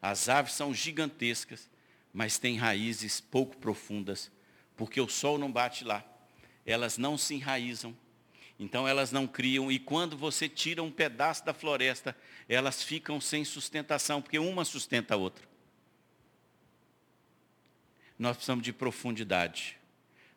[0.00, 1.70] as aves são gigantescas,
[2.12, 4.32] mas têm raízes pouco profundas,
[4.76, 6.04] porque o sol não bate lá.
[6.66, 7.96] Elas não se enraizam,
[8.62, 12.16] então elas não criam, e quando você tira um pedaço da floresta,
[12.48, 15.44] elas ficam sem sustentação, porque uma sustenta a outra.
[18.16, 19.76] Nós precisamos de profundidade.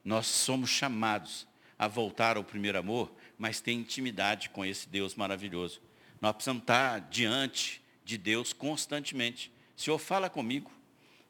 [0.03, 5.79] Nós somos chamados a voltar ao primeiro amor, mas ter intimidade com esse Deus maravilhoso.
[6.19, 9.51] Nós precisamos estar diante de Deus constantemente.
[9.77, 10.71] Senhor, fala comigo.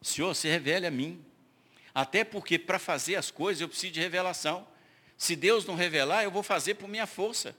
[0.02, 1.22] Senhor, se revele a mim.
[1.94, 4.66] Até porque para fazer as coisas eu preciso de revelação.
[5.18, 7.56] Se Deus não revelar, eu vou fazer por minha força.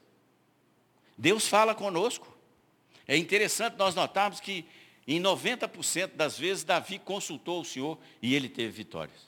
[1.16, 2.36] Deus fala conosco.
[3.06, 4.66] É interessante nós notarmos que
[5.06, 9.26] em 90% das vezes Davi consultou o Senhor e ele teve vitórias.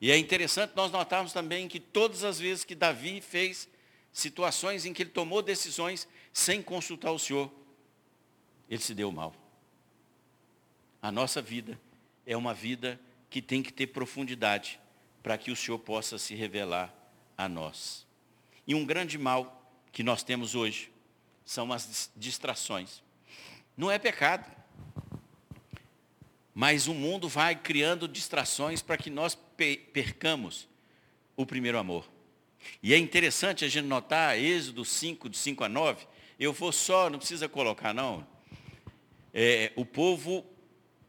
[0.00, 3.68] E é interessante nós notarmos também que todas as vezes que Davi fez
[4.12, 7.50] situações em que ele tomou decisões sem consultar o Senhor,
[8.68, 9.34] ele se deu mal.
[11.00, 11.80] A nossa vida
[12.26, 14.78] é uma vida que tem que ter profundidade
[15.22, 16.95] para que o Senhor possa se revelar
[17.36, 18.06] a nós.
[18.66, 20.90] E um grande mal que nós temos hoje
[21.44, 23.02] são as distrações.
[23.76, 24.50] Não é pecado.
[26.54, 29.38] Mas o mundo vai criando distrações para que nós
[29.92, 30.66] percamos
[31.36, 32.08] o primeiro amor.
[32.82, 36.06] E é interessante a gente notar, Êxodo 5, de 5 a 9,
[36.38, 38.26] eu vou só, não precisa colocar não.
[39.32, 40.44] É, o povo,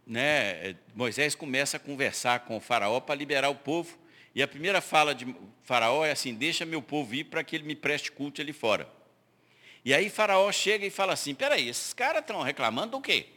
[0.06, 3.98] né, Moisés começa a conversar com o faraó para liberar o povo.
[4.38, 7.64] E a primeira fala de faraó é assim, deixa meu povo ir para que ele
[7.64, 8.88] me preste culto ali fora.
[9.84, 13.30] E aí faraó chega e fala assim, peraí, esses caras estão reclamando do quê?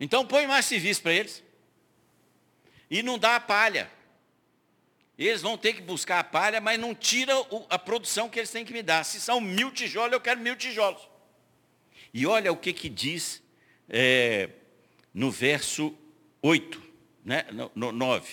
[0.00, 1.44] Então põe mais serviço para eles.
[2.90, 3.88] E não dá a palha.
[5.16, 7.34] Eles vão ter que buscar a palha, mas não tira
[7.68, 9.04] a produção que eles têm que me dar.
[9.04, 11.08] Se são mil tijolos, eu quero mil tijolos.
[12.12, 13.40] E olha o que, que diz
[13.88, 14.50] é,
[15.14, 15.96] no verso
[16.42, 16.89] 8,
[17.30, 18.28] né, no, no 9.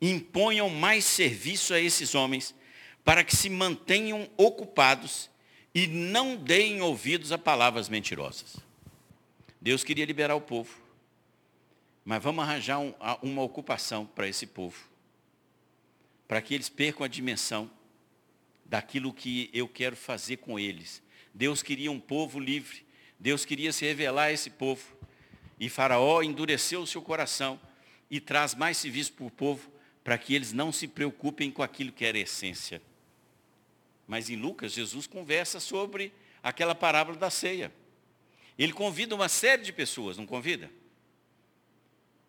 [0.00, 2.54] Imponham mais serviço a esses homens,
[3.04, 5.28] para que se mantenham ocupados
[5.74, 8.56] e não deem ouvidos a palavras mentirosas.
[9.60, 10.74] Deus queria liberar o povo,
[12.04, 14.96] mas vamos arranjar um, uma ocupação para esse povo
[16.26, 17.70] para que eles percam a dimensão
[18.64, 21.00] daquilo que eu quero fazer com eles.
[21.32, 22.84] Deus queria um povo livre,
[23.20, 24.82] Deus queria se revelar a esse povo.
[25.60, 27.60] E Faraó endureceu o seu coração
[28.10, 29.70] e traz mais serviço para o povo,
[30.04, 32.80] para que eles não se preocupem com aquilo que era essência.
[34.06, 37.72] Mas em Lucas, Jesus conversa sobre aquela parábola da ceia.
[38.58, 40.70] Ele convida uma série de pessoas, não convida?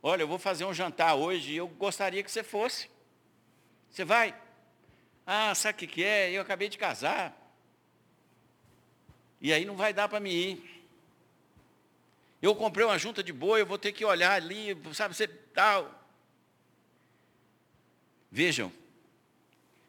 [0.02, 2.90] Olha, eu vou fazer um jantar hoje e eu gostaria que você fosse.
[3.90, 4.36] Você vai?
[5.26, 6.32] Ah, sabe o que, que é?
[6.32, 7.36] Eu acabei de casar.
[9.40, 10.77] E aí não vai dar para mim ir.
[12.41, 16.08] Eu comprei uma junta de boi, eu vou ter que olhar ali, sabe, você tal.
[18.32, 18.71] Vejam,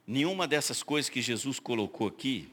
[0.06, 2.50] nenhuma dessas coisas que Jesus colocou aqui,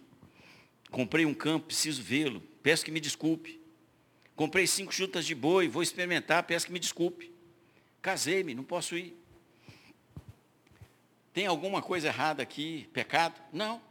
[0.92, 3.62] comprei um campo, preciso vê-lo, peço que me desculpe.
[4.36, 7.34] Comprei cinco juntas de boi, vou experimentar, peço que me desculpe.
[8.02, 9.18] Casei-me, não posso ir.
[11.34, 12.90] Tem alguma coisa errada aqui?
[12.92, 13.42] Pecado?
[13.52, 13.82] Não.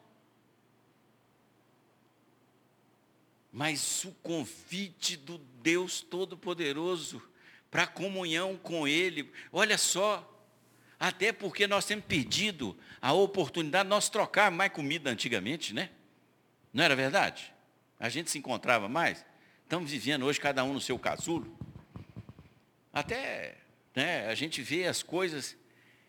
[3.54, 7.22] Mas o convite do Deus Todo-Poderoso
[7.70, 10.28] para comunhão com Ele, olha só,
[10.98, 15.90] até porque nós temos perdido a oportunidade de nós trocar mais comida antigamente, né?
[16.72, 17.54] Não era verdade?
[18.00, 19.24] A gente se encontrava mais.
[19.62, 21.56] Estamos vivendo hoje cada um no seu casulo.
[22.92, 23.58] Até
[23.94, 25.56] né, a gente vê as coisas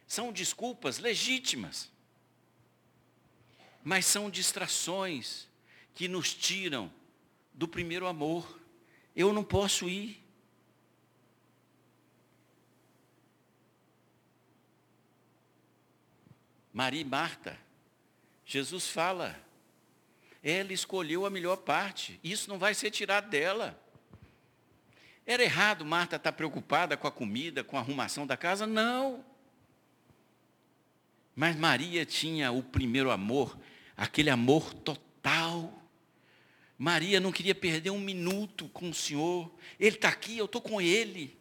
[0.07, 1.91] são desculpas legítimas,
[3.83, 5.47] mas são distrações
[5.93, 6.91] que nos tiram
[7.55, 8.59] do primeiro amor.
[9.15, 10.21] Eu não posso ir.
[16.71, 17.57] Maria e Marta,
[18.45, 19.39] Jesus fala,
[20.43, 23.81] ela escolheu a melhor parte, isso não vai ser tirado dela.
[25.25, 28.67] Era errado Marta estar preocupada com a comida, com a arrumação da casa?
[28.67, 29.23] Não.
[31.35, 33.57] Mas Maria tinha o primeiro amor,
[33.97, 35.74] aquele amor total.
[36.77, 39.49] Maria não queria perder um minuto com o Senhor.
[39.79, 41.37] Ele está aqui, eu estou com Ele.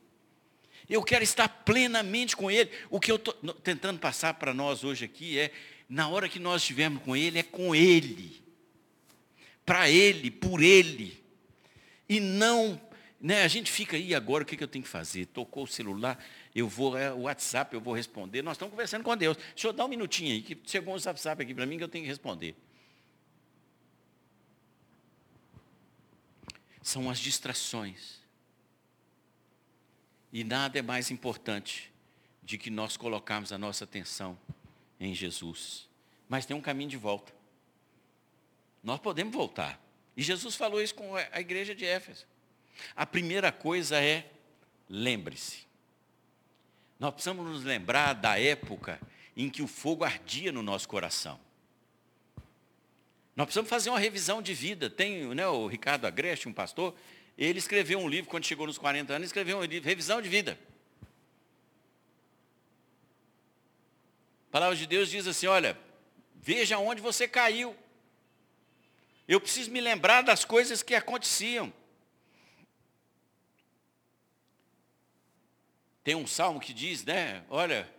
[0.88, 2.70] Eu quero estar plenamente com Ele.
[2.90, 5.50] O que eu estou tentando passar para nós hoje aqui é,
[5.88, 8.42] na hora que nós estivermos com Ele, é com Ele.
[9.64, 11.20] Para Ele, por Ele.
[12.08, 12.80] E não,
[13.20, 15.26] né, a gente fica aí agora, o que, que eu tenho que fazer?
[15.26, 16.22] Tocou o celular,
[16.54, 18.42] eu vou, é, o WhatsApp eu vou responder.
[18.42, 19.36] Nós estamos conversando com Deus.
[19.54, 21.88] Deixa eu dar um minutinho aí, que chegou um WhatsApp aqui para mim que eu
[21.88, 22.54] tenho que responder.
[26.84, 28.20] São as distrações.
[30.30, 31.90] E nada é mais importante
[32.42, 34.38] de que nós colocarmos a nossa atenção
[35.00, 35.88] em Jesus.
[36.28, 37.32] Mas tem um caminho de volta.
[38.82, 39.80] Nós podemos voltar.
[40.14, 42.26] E Jesus falou isso com a igreja de Éfeso.
[42.94, 44.30] A primeira coisa é,
[44.88, 45.66] lembre-se.
[47.00, 49.00] Nós precisamos nos lembrar da época
[49.34, 51.40] em que o fogo ardia no nosso coração.
[53.36, 54.88] Nós precisamos fazer uma revisão de vida.
[54.88, 56.94] Tem né, o Ricardo Agreste, um pastor,
[57.36, 60.58] ele escreveu um livro, quando chegou nos 40 anos, escreveu um livro, Revisão de Vida.
[64.48, 65.76] A palavra de Deus diz assim, olha,
[66.36, 67.76] veja onde você caiu.
[69.26, 71.72] Eu preciso me lembrar das coisas que aconteciam.
[76.04, 77.42] Tem um salmo que diz, né?
[77.48, 77.90] Olha,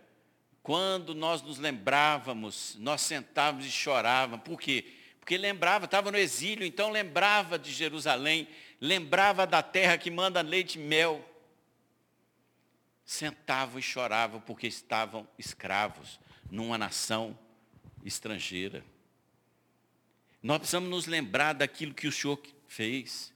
[0.62, 4.44] quando nós nos lembrávamos, nós sentávamos e chorávamos.
[4.44, 4.86] Por quê?
[5.26, 8.46] Porque lembrava, estava no exílio, então lembrava de Jerusalém,
[8.80, 11.20] lembrava da terra que manda leite e mel.
[13.04, 17.36] Sentavam e choravam porque estavam escravos numa nação
[18.04, 18.84] estrangeira.
[20.40, 23.32] Nós precisamos nos lembrar daquilo que o Senhor fez.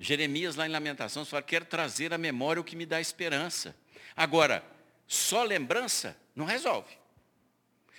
[0.00, 3.76] Jeremias, lá em Lamentações, fala: quero trazer à memória o que me dá esperança.
[4.16, 4.64] Agora,
[5.06, 6.98] só lembrança não resolve.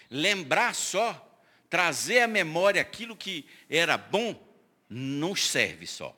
[0.10, 1.33] Lembrar só,
[1.74, 4.40] trazer à memória aquilo que era bom,
[4.88, 6.16] não serve só.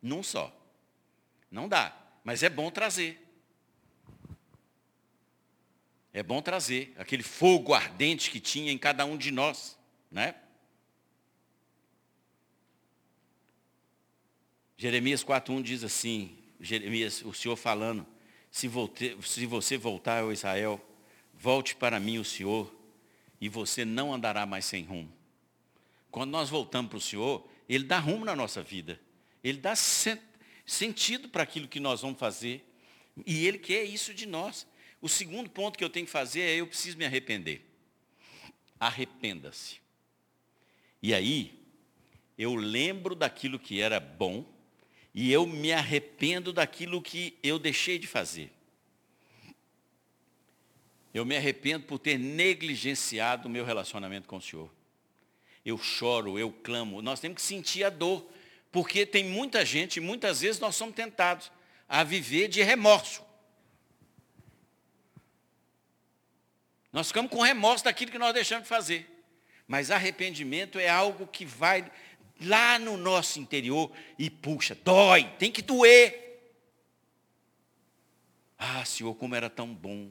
[0.00, 0.50] Não só.
[1.50, 1.94] Não dá.
[2.24, 3.20] Mas é bom trazer.
[6.14, 9.78] É bom trazer aquele fogo ardente que tinha em cada um de nós,
[10.10, 10.34] né?
[14.78, 18.06] Jeremias 4:1 diz assim, Jeremias, o Senhor falando,
[18.50, 20.82] se, volte, se você voltar ao Israel,
[21.34, 22.79] volte para mim o Senhor,
[23.40, 25.12] e você não andará mais sem rumo.
[26.10, 29.00] Quando nós voltamos para o Senhor, Ele dá rumo na nossa vida.
[29.42, 29.74] Ele dá
[30.66, 32.64] sentido para aquilo que nós vamos fazer.
[33.24, 34.66] E Ele quer isso de nós.
[35.00, 37.64] O segundo ponto que eu tenho que fazer é eu preciso me arrepender.
[38.78, 39.80] Arrependa-se.
[41.02, 41.58] E aí,
[42.36, 44.44] eu lembro daquilo que era bom
[45.14, 48.52] e eu me arrependo daquilo que eu deixei de fazer.
[51.12, 54.70] Eu me arrependo por ter negligenciado o meu relacionamento com o Senhor.
[55.64, 57.02] Eu choro, eu clamo.
[57.02, 58.26] Nós temos que sentir a dor,
[58.70, 61.50] porque tem muita gente, muitas vezes nós somos tentados
[61.88, 63.22] a viver de remorso.
[66.92, 69.08] Nós ficamos com remorso daquilo que nós deixamos de fazer.
[69.66, 71.90] Mas arrependimento é algo que vai
[72.40, 76.28] lá no nosso interior e puxa, dói, tem que doer.
[78.58, 80.10] Ah, Senhor, como era tão bom.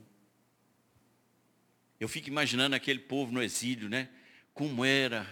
[2.00, 4.10] Eu fico imaginando aquele povo no exílio, né?
[4.54, 5.30] Como era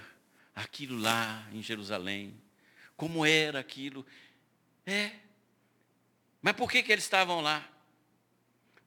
[0.56, 2.36] aquilo lá em Jerusalém.
[2.96, 4.06] Como era aquilo.
[4.86, 5.12] É.
[6.42, 7.68] Mas por que, que eles estavam lá?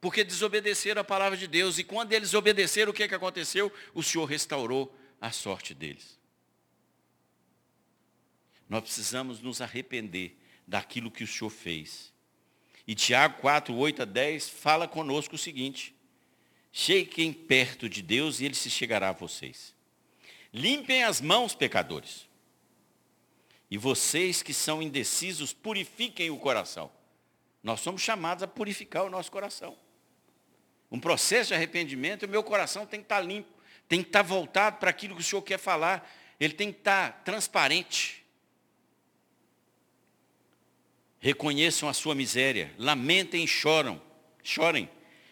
[0.00, 1.78] porque desobedeceram a palavra de Deus.
[1.78, 3.72] E quando eles obedeceram, o que, que aconteceu?
[3.94, 6.18] O Senhor restaurou a sorte deles.
[8.68, 12.12] Nós precisamos nos arrepender daquilo que o Senhor fez.
[12.86, 15.94] E Tiago 4, 8 a 10 fala conosco o seguinte:
[16.72, 19.74] Cheguem perto de Deus e ele se chegará a vocês.
[20.52, 22.28] Limpem as mãos, pecadores.
[23.70, 26.90] E vocês que são indecisos, purifiquem o coração.
[27.62, 29.76] Nós somos chamados a purificar o nosso coração
[30.90, 33.48] um processo de arrependimento, o meu coração tem que estar limpo,
[33.88, 37.22] tem que estar voltado para aquilo que o Senhor quer falar, ele tem que estar
[37.22, 38.24] transparente.
[41.20, 44.02] Reconheçam a sua miséria, lamentem e choram,
[44.42, 44.90] chorem,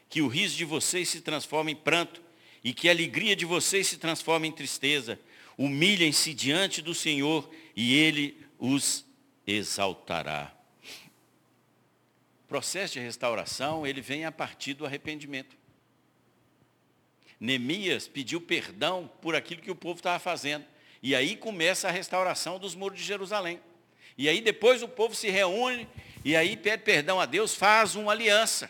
[0.09, 2.23] que o riso de vocês se transforme em pranto
[2.63, 5.19] e que a alegria de vocês se transforme em tristeza.
[5.57, 9.05] Humilhem-se diante do Senhor e Ele os
[9.47, 10.59] exaltará
[12.49, 15.55] processo de restauração, ele vem a partir do arrependimento.
[17.39, 20.65] Neemias pediu perdão por aquilo que o povo estava fazendo.
[21.01, 23.61] E aí começa a restauração dos muros de Jerusalém.
[24.17, 25.87] E aí depois o povo se reúne
[26.25, 28.69] e aí pede perdão a Deus, faz uma aliança.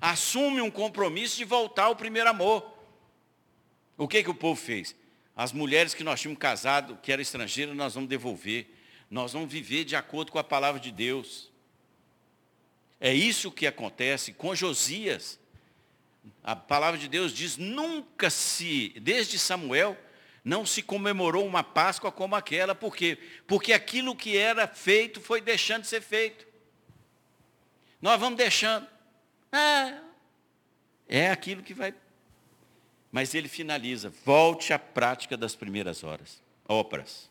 [0.00, 2.78] Assume um compromisso de voltar ao primeiro amor.
[3.96, 4.94] O que, que o povo fez?
[5.34, 8.74] As mulheres que nós tínhamos casado, que eram estrangeiras, nós vamos devolver.
[9.10, 11.50] Nós vamos viver de acordo com a palavra de Deus.
[13.00, 15.38] É isso que acontece com Josias.
[16.42, 19.96] A palavra de Deus diz: nunca se, desde Samuel,
[20.44, 22.74] não se comemorou uma Páscoa como aquela.
[22.74, 23.18] Por quê?
[23.46, 26.46] Porque aquilo que era feito foi deixando de ser feito.
[28.00, 28.86] Nós vamos deixando.
[31.08, 31.94] É aquilo que vai.
[33.10, 37.30] Mas ele finaliza: volte à prática das primeiras horas, obras.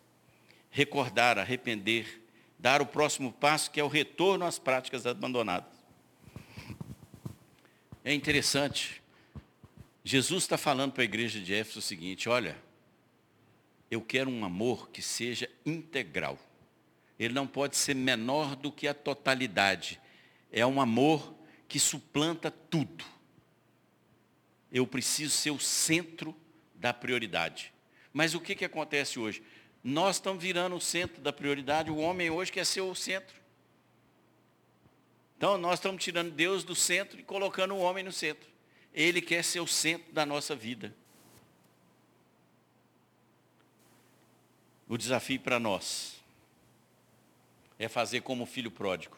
[0.70, 2.22] Recordar, arrepender,
[2.58, 5.72] dar o próximo passo, que é o retorno às práticas abandonadas.
[8.04, 9.02] É interessante.
[10.04, 12.58] Jesus está falando para a igreja de Éfeso o seguinte: olha,
[13.92, 16.40] eu quero um amor que seja integral.
[17.20, 20.00] Ele não pode ser menor do que a totalidade.
[20.52, 21.34] É um amor
[21.68, 23.06] que suplanta tudo.
[24.72, 26.36] Eu preciso ser o centro
[26.76, 27.74] da prioridade.
[28.14, 29.44] Mas o que, que acontece hoje?
[29.84, 31.92] Nós estamos virando o centro da prioridade.
[31.92, 33.36] O homem hoje quer ser o centro.
[35.38, 38.50] Então nós estamos tirando Deus do centro e colocando o homem no centro.
[38.94, 40.94] Ele quer ser o centro da nossa vida.
[44.88, 46.20] O desafio para nós
[47.78, 49.18] é fazer como o filho pródigo.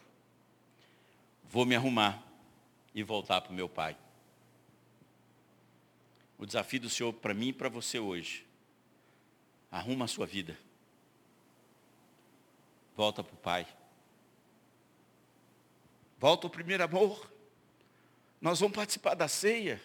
[1.50, 2.29] Vou me arrumar
[2.94, 3.98] e voltar para o meu pai.
[6.38, 8.50] O desafio do Senhor para mim e para você hoje
[9.72, 10.58] Arruma a sua vida.
[12.96, 13.68] Volta para o Pai.
[16.18, 17.32] Volta ao primeiro amor.
[18.42, 19.82] Nós vamos participar da ceia.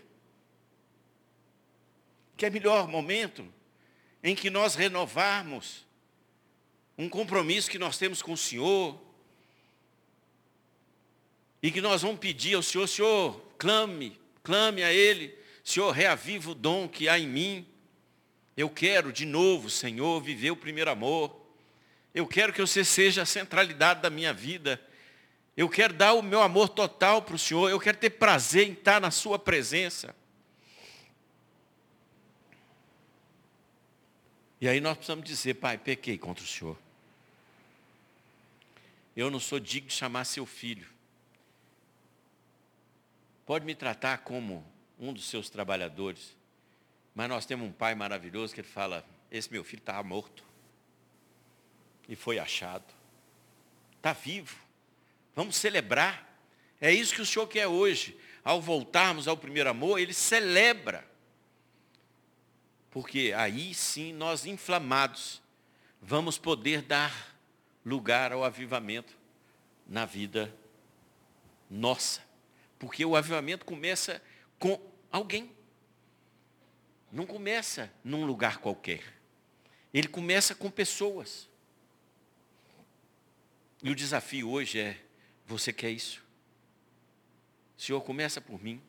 [2.37, 3.47] que é melhor momento
[4.21, 5.87] em que nós renovarmos
[6.99, 9.01] um compromisso que nós temos com o Senhor
[11.65, 15.35] e que nós vamos pedir ao Senhor, Senhor, clame, clame a Ele,
[15.65, 17.67] Senhor, reaviva o dom que há em mim.
[18.55, 21.35] Eu quero de novo, Senhor, viver o primeiro amor.
[22.15, 24.79] Eu quero que você seja a centralidade da minha vida.
[25.57, 27.71] Eu quero dar o meu amor total para o Senhor.
[27.71, 30.15] Eu quero ter prazer em estar na Sua presença.
[34.61, 36.77] E aí nós precisamos dizer, Pai, pequei contra o Senhor.
[39.17, 40.93] Eu não sou digno de chamar seu filho.
[43.47, 44.65] Pode me tratar como
[44.99, 46.37] um dos seus trabalhadores.
[47.15, 50.45] Mas nós temos um pai maravilhoso que ele fala, esse meu filho estava morto.
[52.09, 52.85] E foi achado.
[53.97, 54.57] Está vivo.
[55.35, 56.29] Vamos celebrar.
[56.81, 58.19] É isso que o Senhor quer hoje.
[58.43, 61.07] Ao voltarmos ao primeiro amor, ele celebra.
[62.91, 65.43] Porque aí sim nós inflamados
[66.01, 67.35] vamos poder dar
[67.85, 69.17] lugar ao avivamento
[69.87, 70.55] na vida
[71.71, 72.23] nossa.
[72.85, 74.23] Porque o avivamento começa
[74.59, 74.79] com
[75.11, 75.51] alguém.
[77.11, 79.03] Não começa num lugar qualquer.
[79.93, 81.49] Ele começa com pessoas.
[83.83, 85.01] E o desafio hoje é:
[85.47, 86.23] você quer isso?
[87.75, 88.83] Senhor, começa por mim.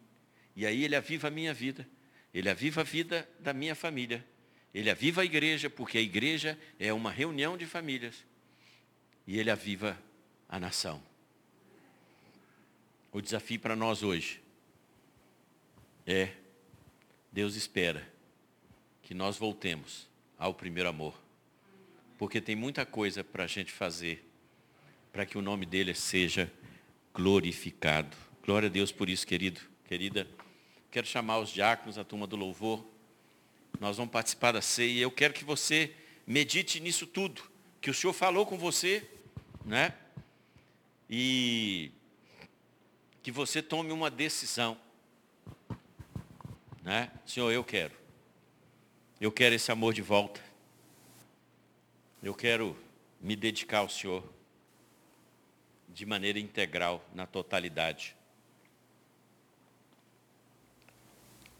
[0.57, 1.87] E aí ele aviva a minha vida.
[2.33, 4.25] Ele aviva a vida da minha família.
[4.73, 8.25] Ele aviva a igreja, porque a igreja é uma reunião de famílias.
[9.25, 9.97] E ele aviva
[10.49, 11.01] a nação.
[13.15, 14.41] O desafio para nós hoje
[16.05, 16.31] é,
[17.31, 18.05] Deus espera
[19.01, 20.05] que nós voltemos
[20.37, 21.17] ao primeiro amor.
[22.17, 24.29] Porque tem muita coisa para a gente fazer
[25.13, 26.51] para que o nome dele seja
[27.13, 28.17] glorificado.
[28.43, 30.27] Glória a Deus por isso, querido, querida.
[30.91, 32.85] Quero chamar os diáconos, a turma do louvor.
[33.79, 35.95] Nós vamos participar da ceia e eu quero que você
[36.27, 37.41] medite nisso tudo
[37.79, 39.09] que o Senhor falou com você,
[39.63, 39.93] né?
[41.09, 41.93] E
[43.25, 44.77] que você tome uma decisão.
[46.83, 47.11] Né?
[47.25, 47.91] Senhor, eu quero.
[49.19, 50.39] Eu quero esse amor de volta.
[52.21, 52.77] Eu quero
[53.19, 54.23] me dedicar ao Senhor
[55.89, 58.15] de maneira integral, na totalidade.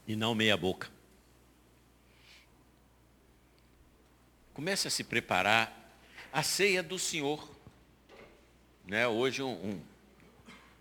[0.08, 0.92] E não meia boca.
[4.54, 5.98] Comece a se preparar.
[6.32, 7.50] A ceia do Senhor.
[8.86, 9.08] Né?
[9.08, 9.95] Hoje um, um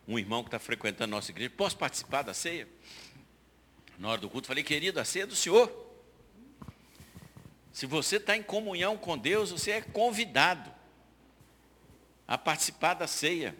[0.06, 2.68] um irmão que está frequentando a nossa igreja, posso participar da ceia?
[3.98, 5.72] Na hora do culto, falei, querido, a ceia é do Senhor.
[7.72, 10.72] Se você está em comunhão com Deus, você é convidado
[12.26, 13.56] a participar da ceia.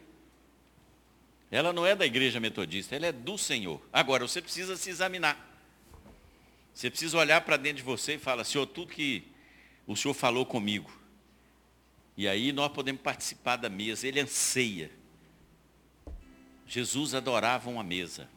[1.50, 3.80] Ela não é da igreja metodista, ela é do Senhor.
[3.92, 5.52] Agora, você precisa se examinar.
[6.74, 9.24] Você precisa olhar para dentro de você e falar, Senhor, tudo que
[9.86, 10.90] o Senhor falou comigo.
[12.16, 14.06] E aí nós podemos participar da mesa.
[14.06, 14.90] Ele anseia
[16.66, 18.28] Jesus adorava uma mesa,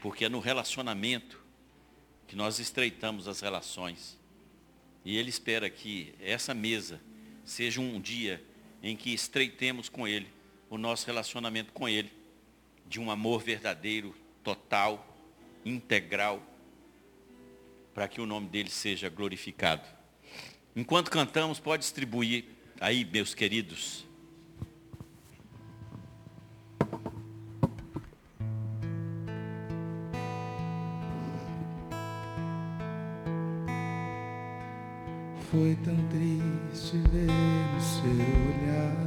[0.00, 1.42] porque é no relacionamento
[2.26, 4.18] que nós estreitamos as relações.
[5.04, 7.00] E Ele espera que essa mesa
[7.44, 8.42] seja um dia
[8.82, 10.28] em que estreitemos com Ele
[10.70, 12.12] o nosso relacionamento com Ele,
[12.86, 15.16] de um amor verdadeiro, total,
[15.64, 16.42] integral,
[17.94, 19.86] para que o nome dele seja glorificado.
[20.74, 22.44] Enquanto cantamos, pode distribuir
[22.80, 24.03] aí, meus queridos,
[35.54, 39.06] Foi tão triste ver no seu olhar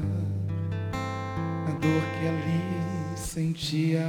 [1.67, 4.07] a dor que ali sentia.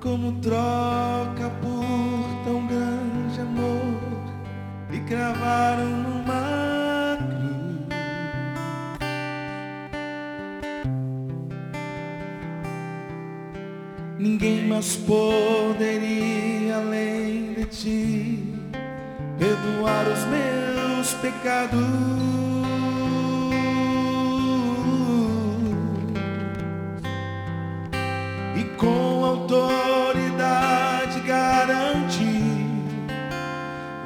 [0.00, 1.77] Como troca por
[14.78, 18.54] Mais poderia além de ti
[19.36, 21.80] perdoar os meus pecados.
[28.56, 32.70] E com autoridade garantir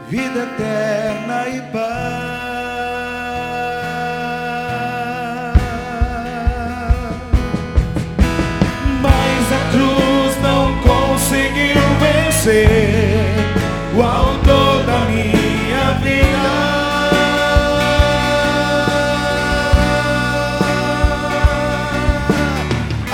[0.09, 1.82] vida eterna e paz.
[12.43, 13.23] ser
[13.95, 16.55] o autor da minha vida.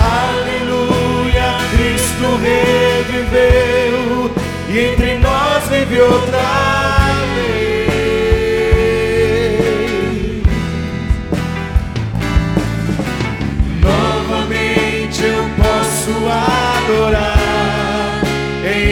[0.01, 4.31] Aleluia, Cristo reviveu
[4.71, 6.98] e entre nós vive outra.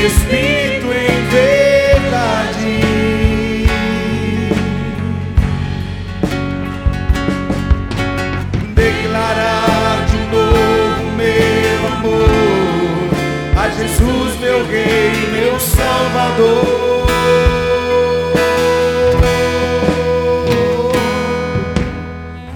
[0.07, 2.81] Espírito, em verdade.
[8.75, 13.11] Declarar de novo meu amor
[13.57, 17.07] a Jesus, meu Rei, meu Salvador.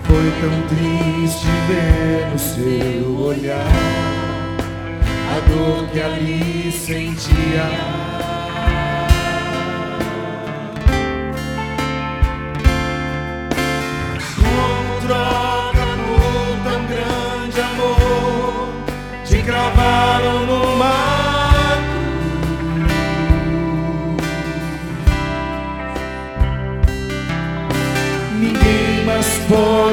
[0.04, 3.79] Foi tão triste ver no seu olhar
[5.92, 7.66] que ali sentia.
[14.36, 18.68] Como troca por tão grande amor,
[19.24, 20.90] te cravaram no mato.
[28.38, 29.89] Ninguém mais pode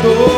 [0.00, 0.37] Salvador.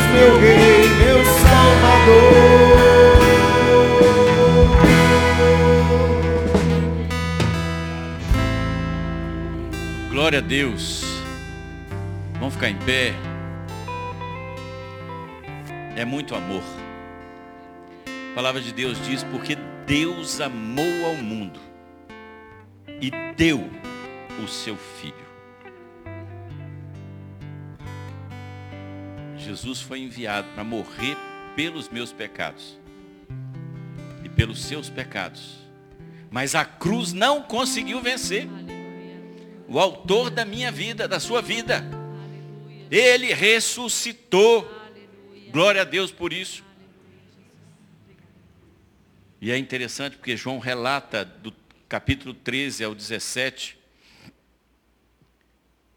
[0.00, 2.40] Jesus, meu Rei, meu Salvador.
[10.10, 11.04] Glória a Deus.
[12.38, 13.14] Vamos ficar em pé.
[15.96, 16.62] É muito amor.
[18.06, 21.60] A palavra de Deus diz: porque Deus amou ao mundo
[23.00, 23.68] e deu
[24.42, 25.29] o seu filho.
[29.50, 31.16] Jesus foi enviado para morrer
[31.56, 32.78] pelos meus pecados
[34.24, 35.58] e pelos seus pecados.
[36.30, 38.46] Mas a cruz não conseguiu vencer
[39.66, 41.84] o autor da minha vida, da sua vida.
[42.88, 44.70] Ele ressuscitou.
[45.50, 46.62] Glória a Deus por isso.
[49.40, 51.52] E é interessante porque João relata do
[51.88, 53.79] capítulo 13 ao 17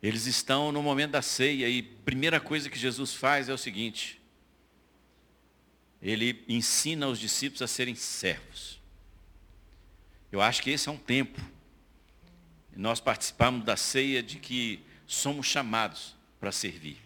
[0.04, 3.58] Eles estão no momento da ceia e a primeira coisa que Jesus faz é o
[3.58, 4.22] seguinte:
[6.02, 8.82] ele ensina os discípulos a serem servos.
[10.30, 11.40] Eu acho que esse é um tempo.
[12.76, 16.98] Nós participamos da ceia de que somos chamados para servir.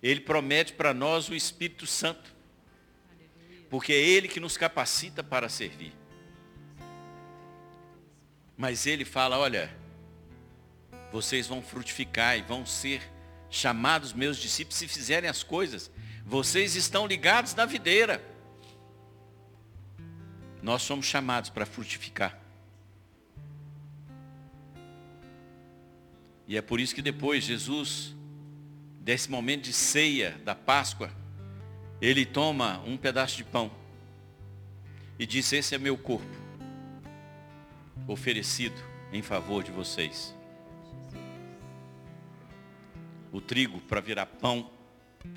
[0.00, 2.32] Ele promete para nós o Espírito Santo,
[3.68, 5.92] porque é Ele que nos capacita para servir.
[8.56, 9.76] Mas Ele fala: olha,
[11.12, 13.02] vocês vão frutificar e vão ser
[13.50, 15.90] chamados meus discípulos se fizerem as coisas.
[16.24, 18.22] Vocês estão ligados na videira.
[20.62, 22.38] Nós somos chamados para frutificar.
[26.46, 28.14] E é por isso que depois Jesus,
[29.00, 31.10] desse momento de ceia da Páscoa,
[32.00, 33.70] ele toma um pedaço de pão
[35.18, 36.26] e diz: Esse é meu corpo,
[38.06, 38.80] oferecido
[39.12, 40.37] em favor de vocês.
[43.32, 44.70] O trigo para virar pão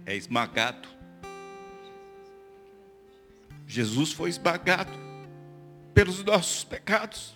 [0.06, 0.88] é esmagado.
[3.68, 4.92] Jesus foi esmagado
[5.94, 7.36] pelos nossos pecados.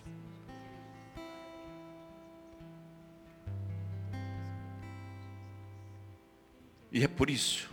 [6.91, 7.69] E é por isso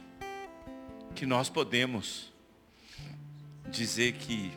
[1.14, 2.33] que nós podemos
[3.70, 4.53] dizer que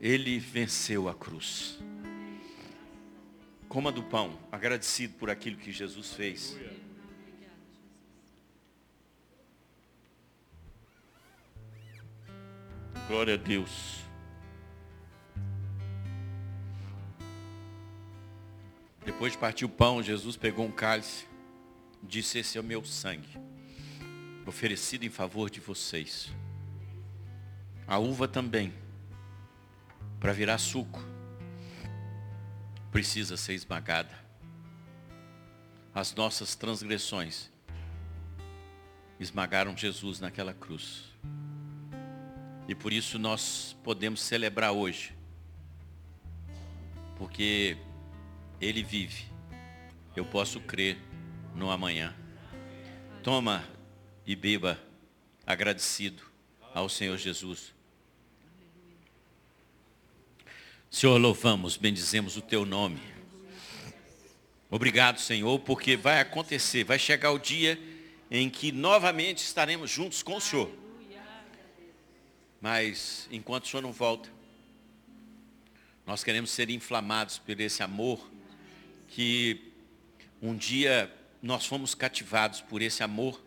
[0.00, 1.78] Ele venceu a cruz.
[3.72, 6.58] Coma do pão, agradecido por aquilo que Jesus fez.
[13.08, 14.04] Glória a Deus.
[19.06, 21.24] Depois de partir o pão, Jesus pegou um cálice,
[22.02, 23.40] disse: Esse é o meu sangue,
[24.46, 26.30] oferecido em favor de vocês.
[27.86, 28.70] A uva também,
[30.20, 31.10] para virar suco
[32.92, 34.14] precisa ser esmagada.
[35.94, 37.50] As nossas transgressões
[39.18, 41.04] esmagaram Jesus naquela cruz.
[42.68, 45.14] E por isso nós podemos celebrar hoje.
[47.16, 47.76] Porque
[48.60, 49.24] Ele vive.
[50.14, 50.98] Eu posso crer
[51.54, 52.14] no amanhã.
[53.22, 53.64] Toma
[54.26, 54.78] e beba
[55.46, 56.22] agradecido
[56.74, 57.74] ao Senhor Jesus.
[61.02, 63.00] Senhor, louvamos, bendizemos o teu nome.
[64.70, 67.76] Obrigado, Senhor, porque vai acontecer, vai chegar o dia
[68.30, 70.70] em que novamente estaremos juntos com o Senhor.
[72.60, 74.30] Mas enquanto o Senhor não volta,
[76.06, 78.30] nós queremos ser inflamados por esse amor
[79.08, 79.72] que
[80.40, 83.42] um dia nós fomos cativados por esse amor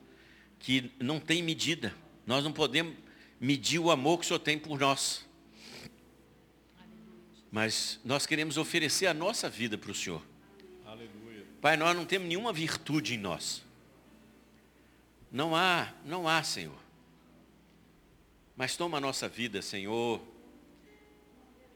[0.59, 1.95] que não tem medida.
[2.27, 2.93] Nós não podemos
[3.39, 5.25] medir o amor que o Senhor tem por nós.
[7.55, 10.21] Mas nós queremos oferecer a nossa vida para o Senhor.
[10.85, 11.45] Aleluia.
[11.61, 13.63] Pai, nós não temos nenhuma virtude em nós.
[15.31, 16.77] Não há, não há, Senhor.
[18.57, 20.21] Mas toma a nossa vida, Senhor,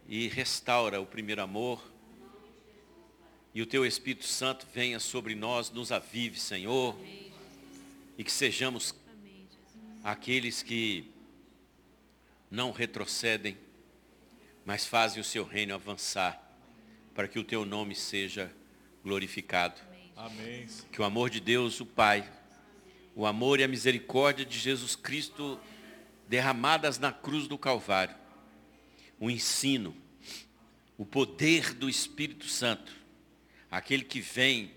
[0.05, 1.81] e restaura o primeiro amor.
[3.55, 6.93] E o teu Espírito Santo venha sobre nós, nos avive, Senhor.
[8.17, 8.93] E que sejamos
[10.03, 11.09] aqueles que
[12.51, 13.57] não retrocedem,
[14.69, 16.39] mas fazem o seu reino avançar,
[17.15, 18.53] para que o teu nome seja
[19.03, 19.81] glorificado.
[20.15, 20.67] Amém.
[20.91, 22.31] Que o amor de Deus, o Pai,
[23.15, 25.59] o amor e a misericórdia de Jesus Cristo
[26.27, 28.15] derramadas na cruz do Calvário,
[29.19, 29.95] o ensino,
[30.99, 32.93] o poder do Espírito Santo,
[33.71, 34.71] aquele que vem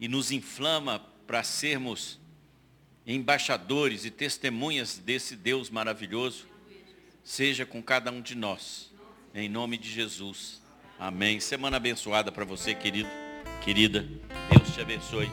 [0.00, 2.18] e nos inflama para sermos
[3.06, 6.48] embaixadores e testemunhas desse Deus maravilhoso,
[7.22, 8.88] seja com cada um de nós
[9.34, 10.60] em nome de Jesus.
[10.98, 11.40] Amém.
[11.40, 13.08] Semana abençoada para você, querido,
[13.60, 14.06] querida.
[14.50, 15.30] Deus te abençoe.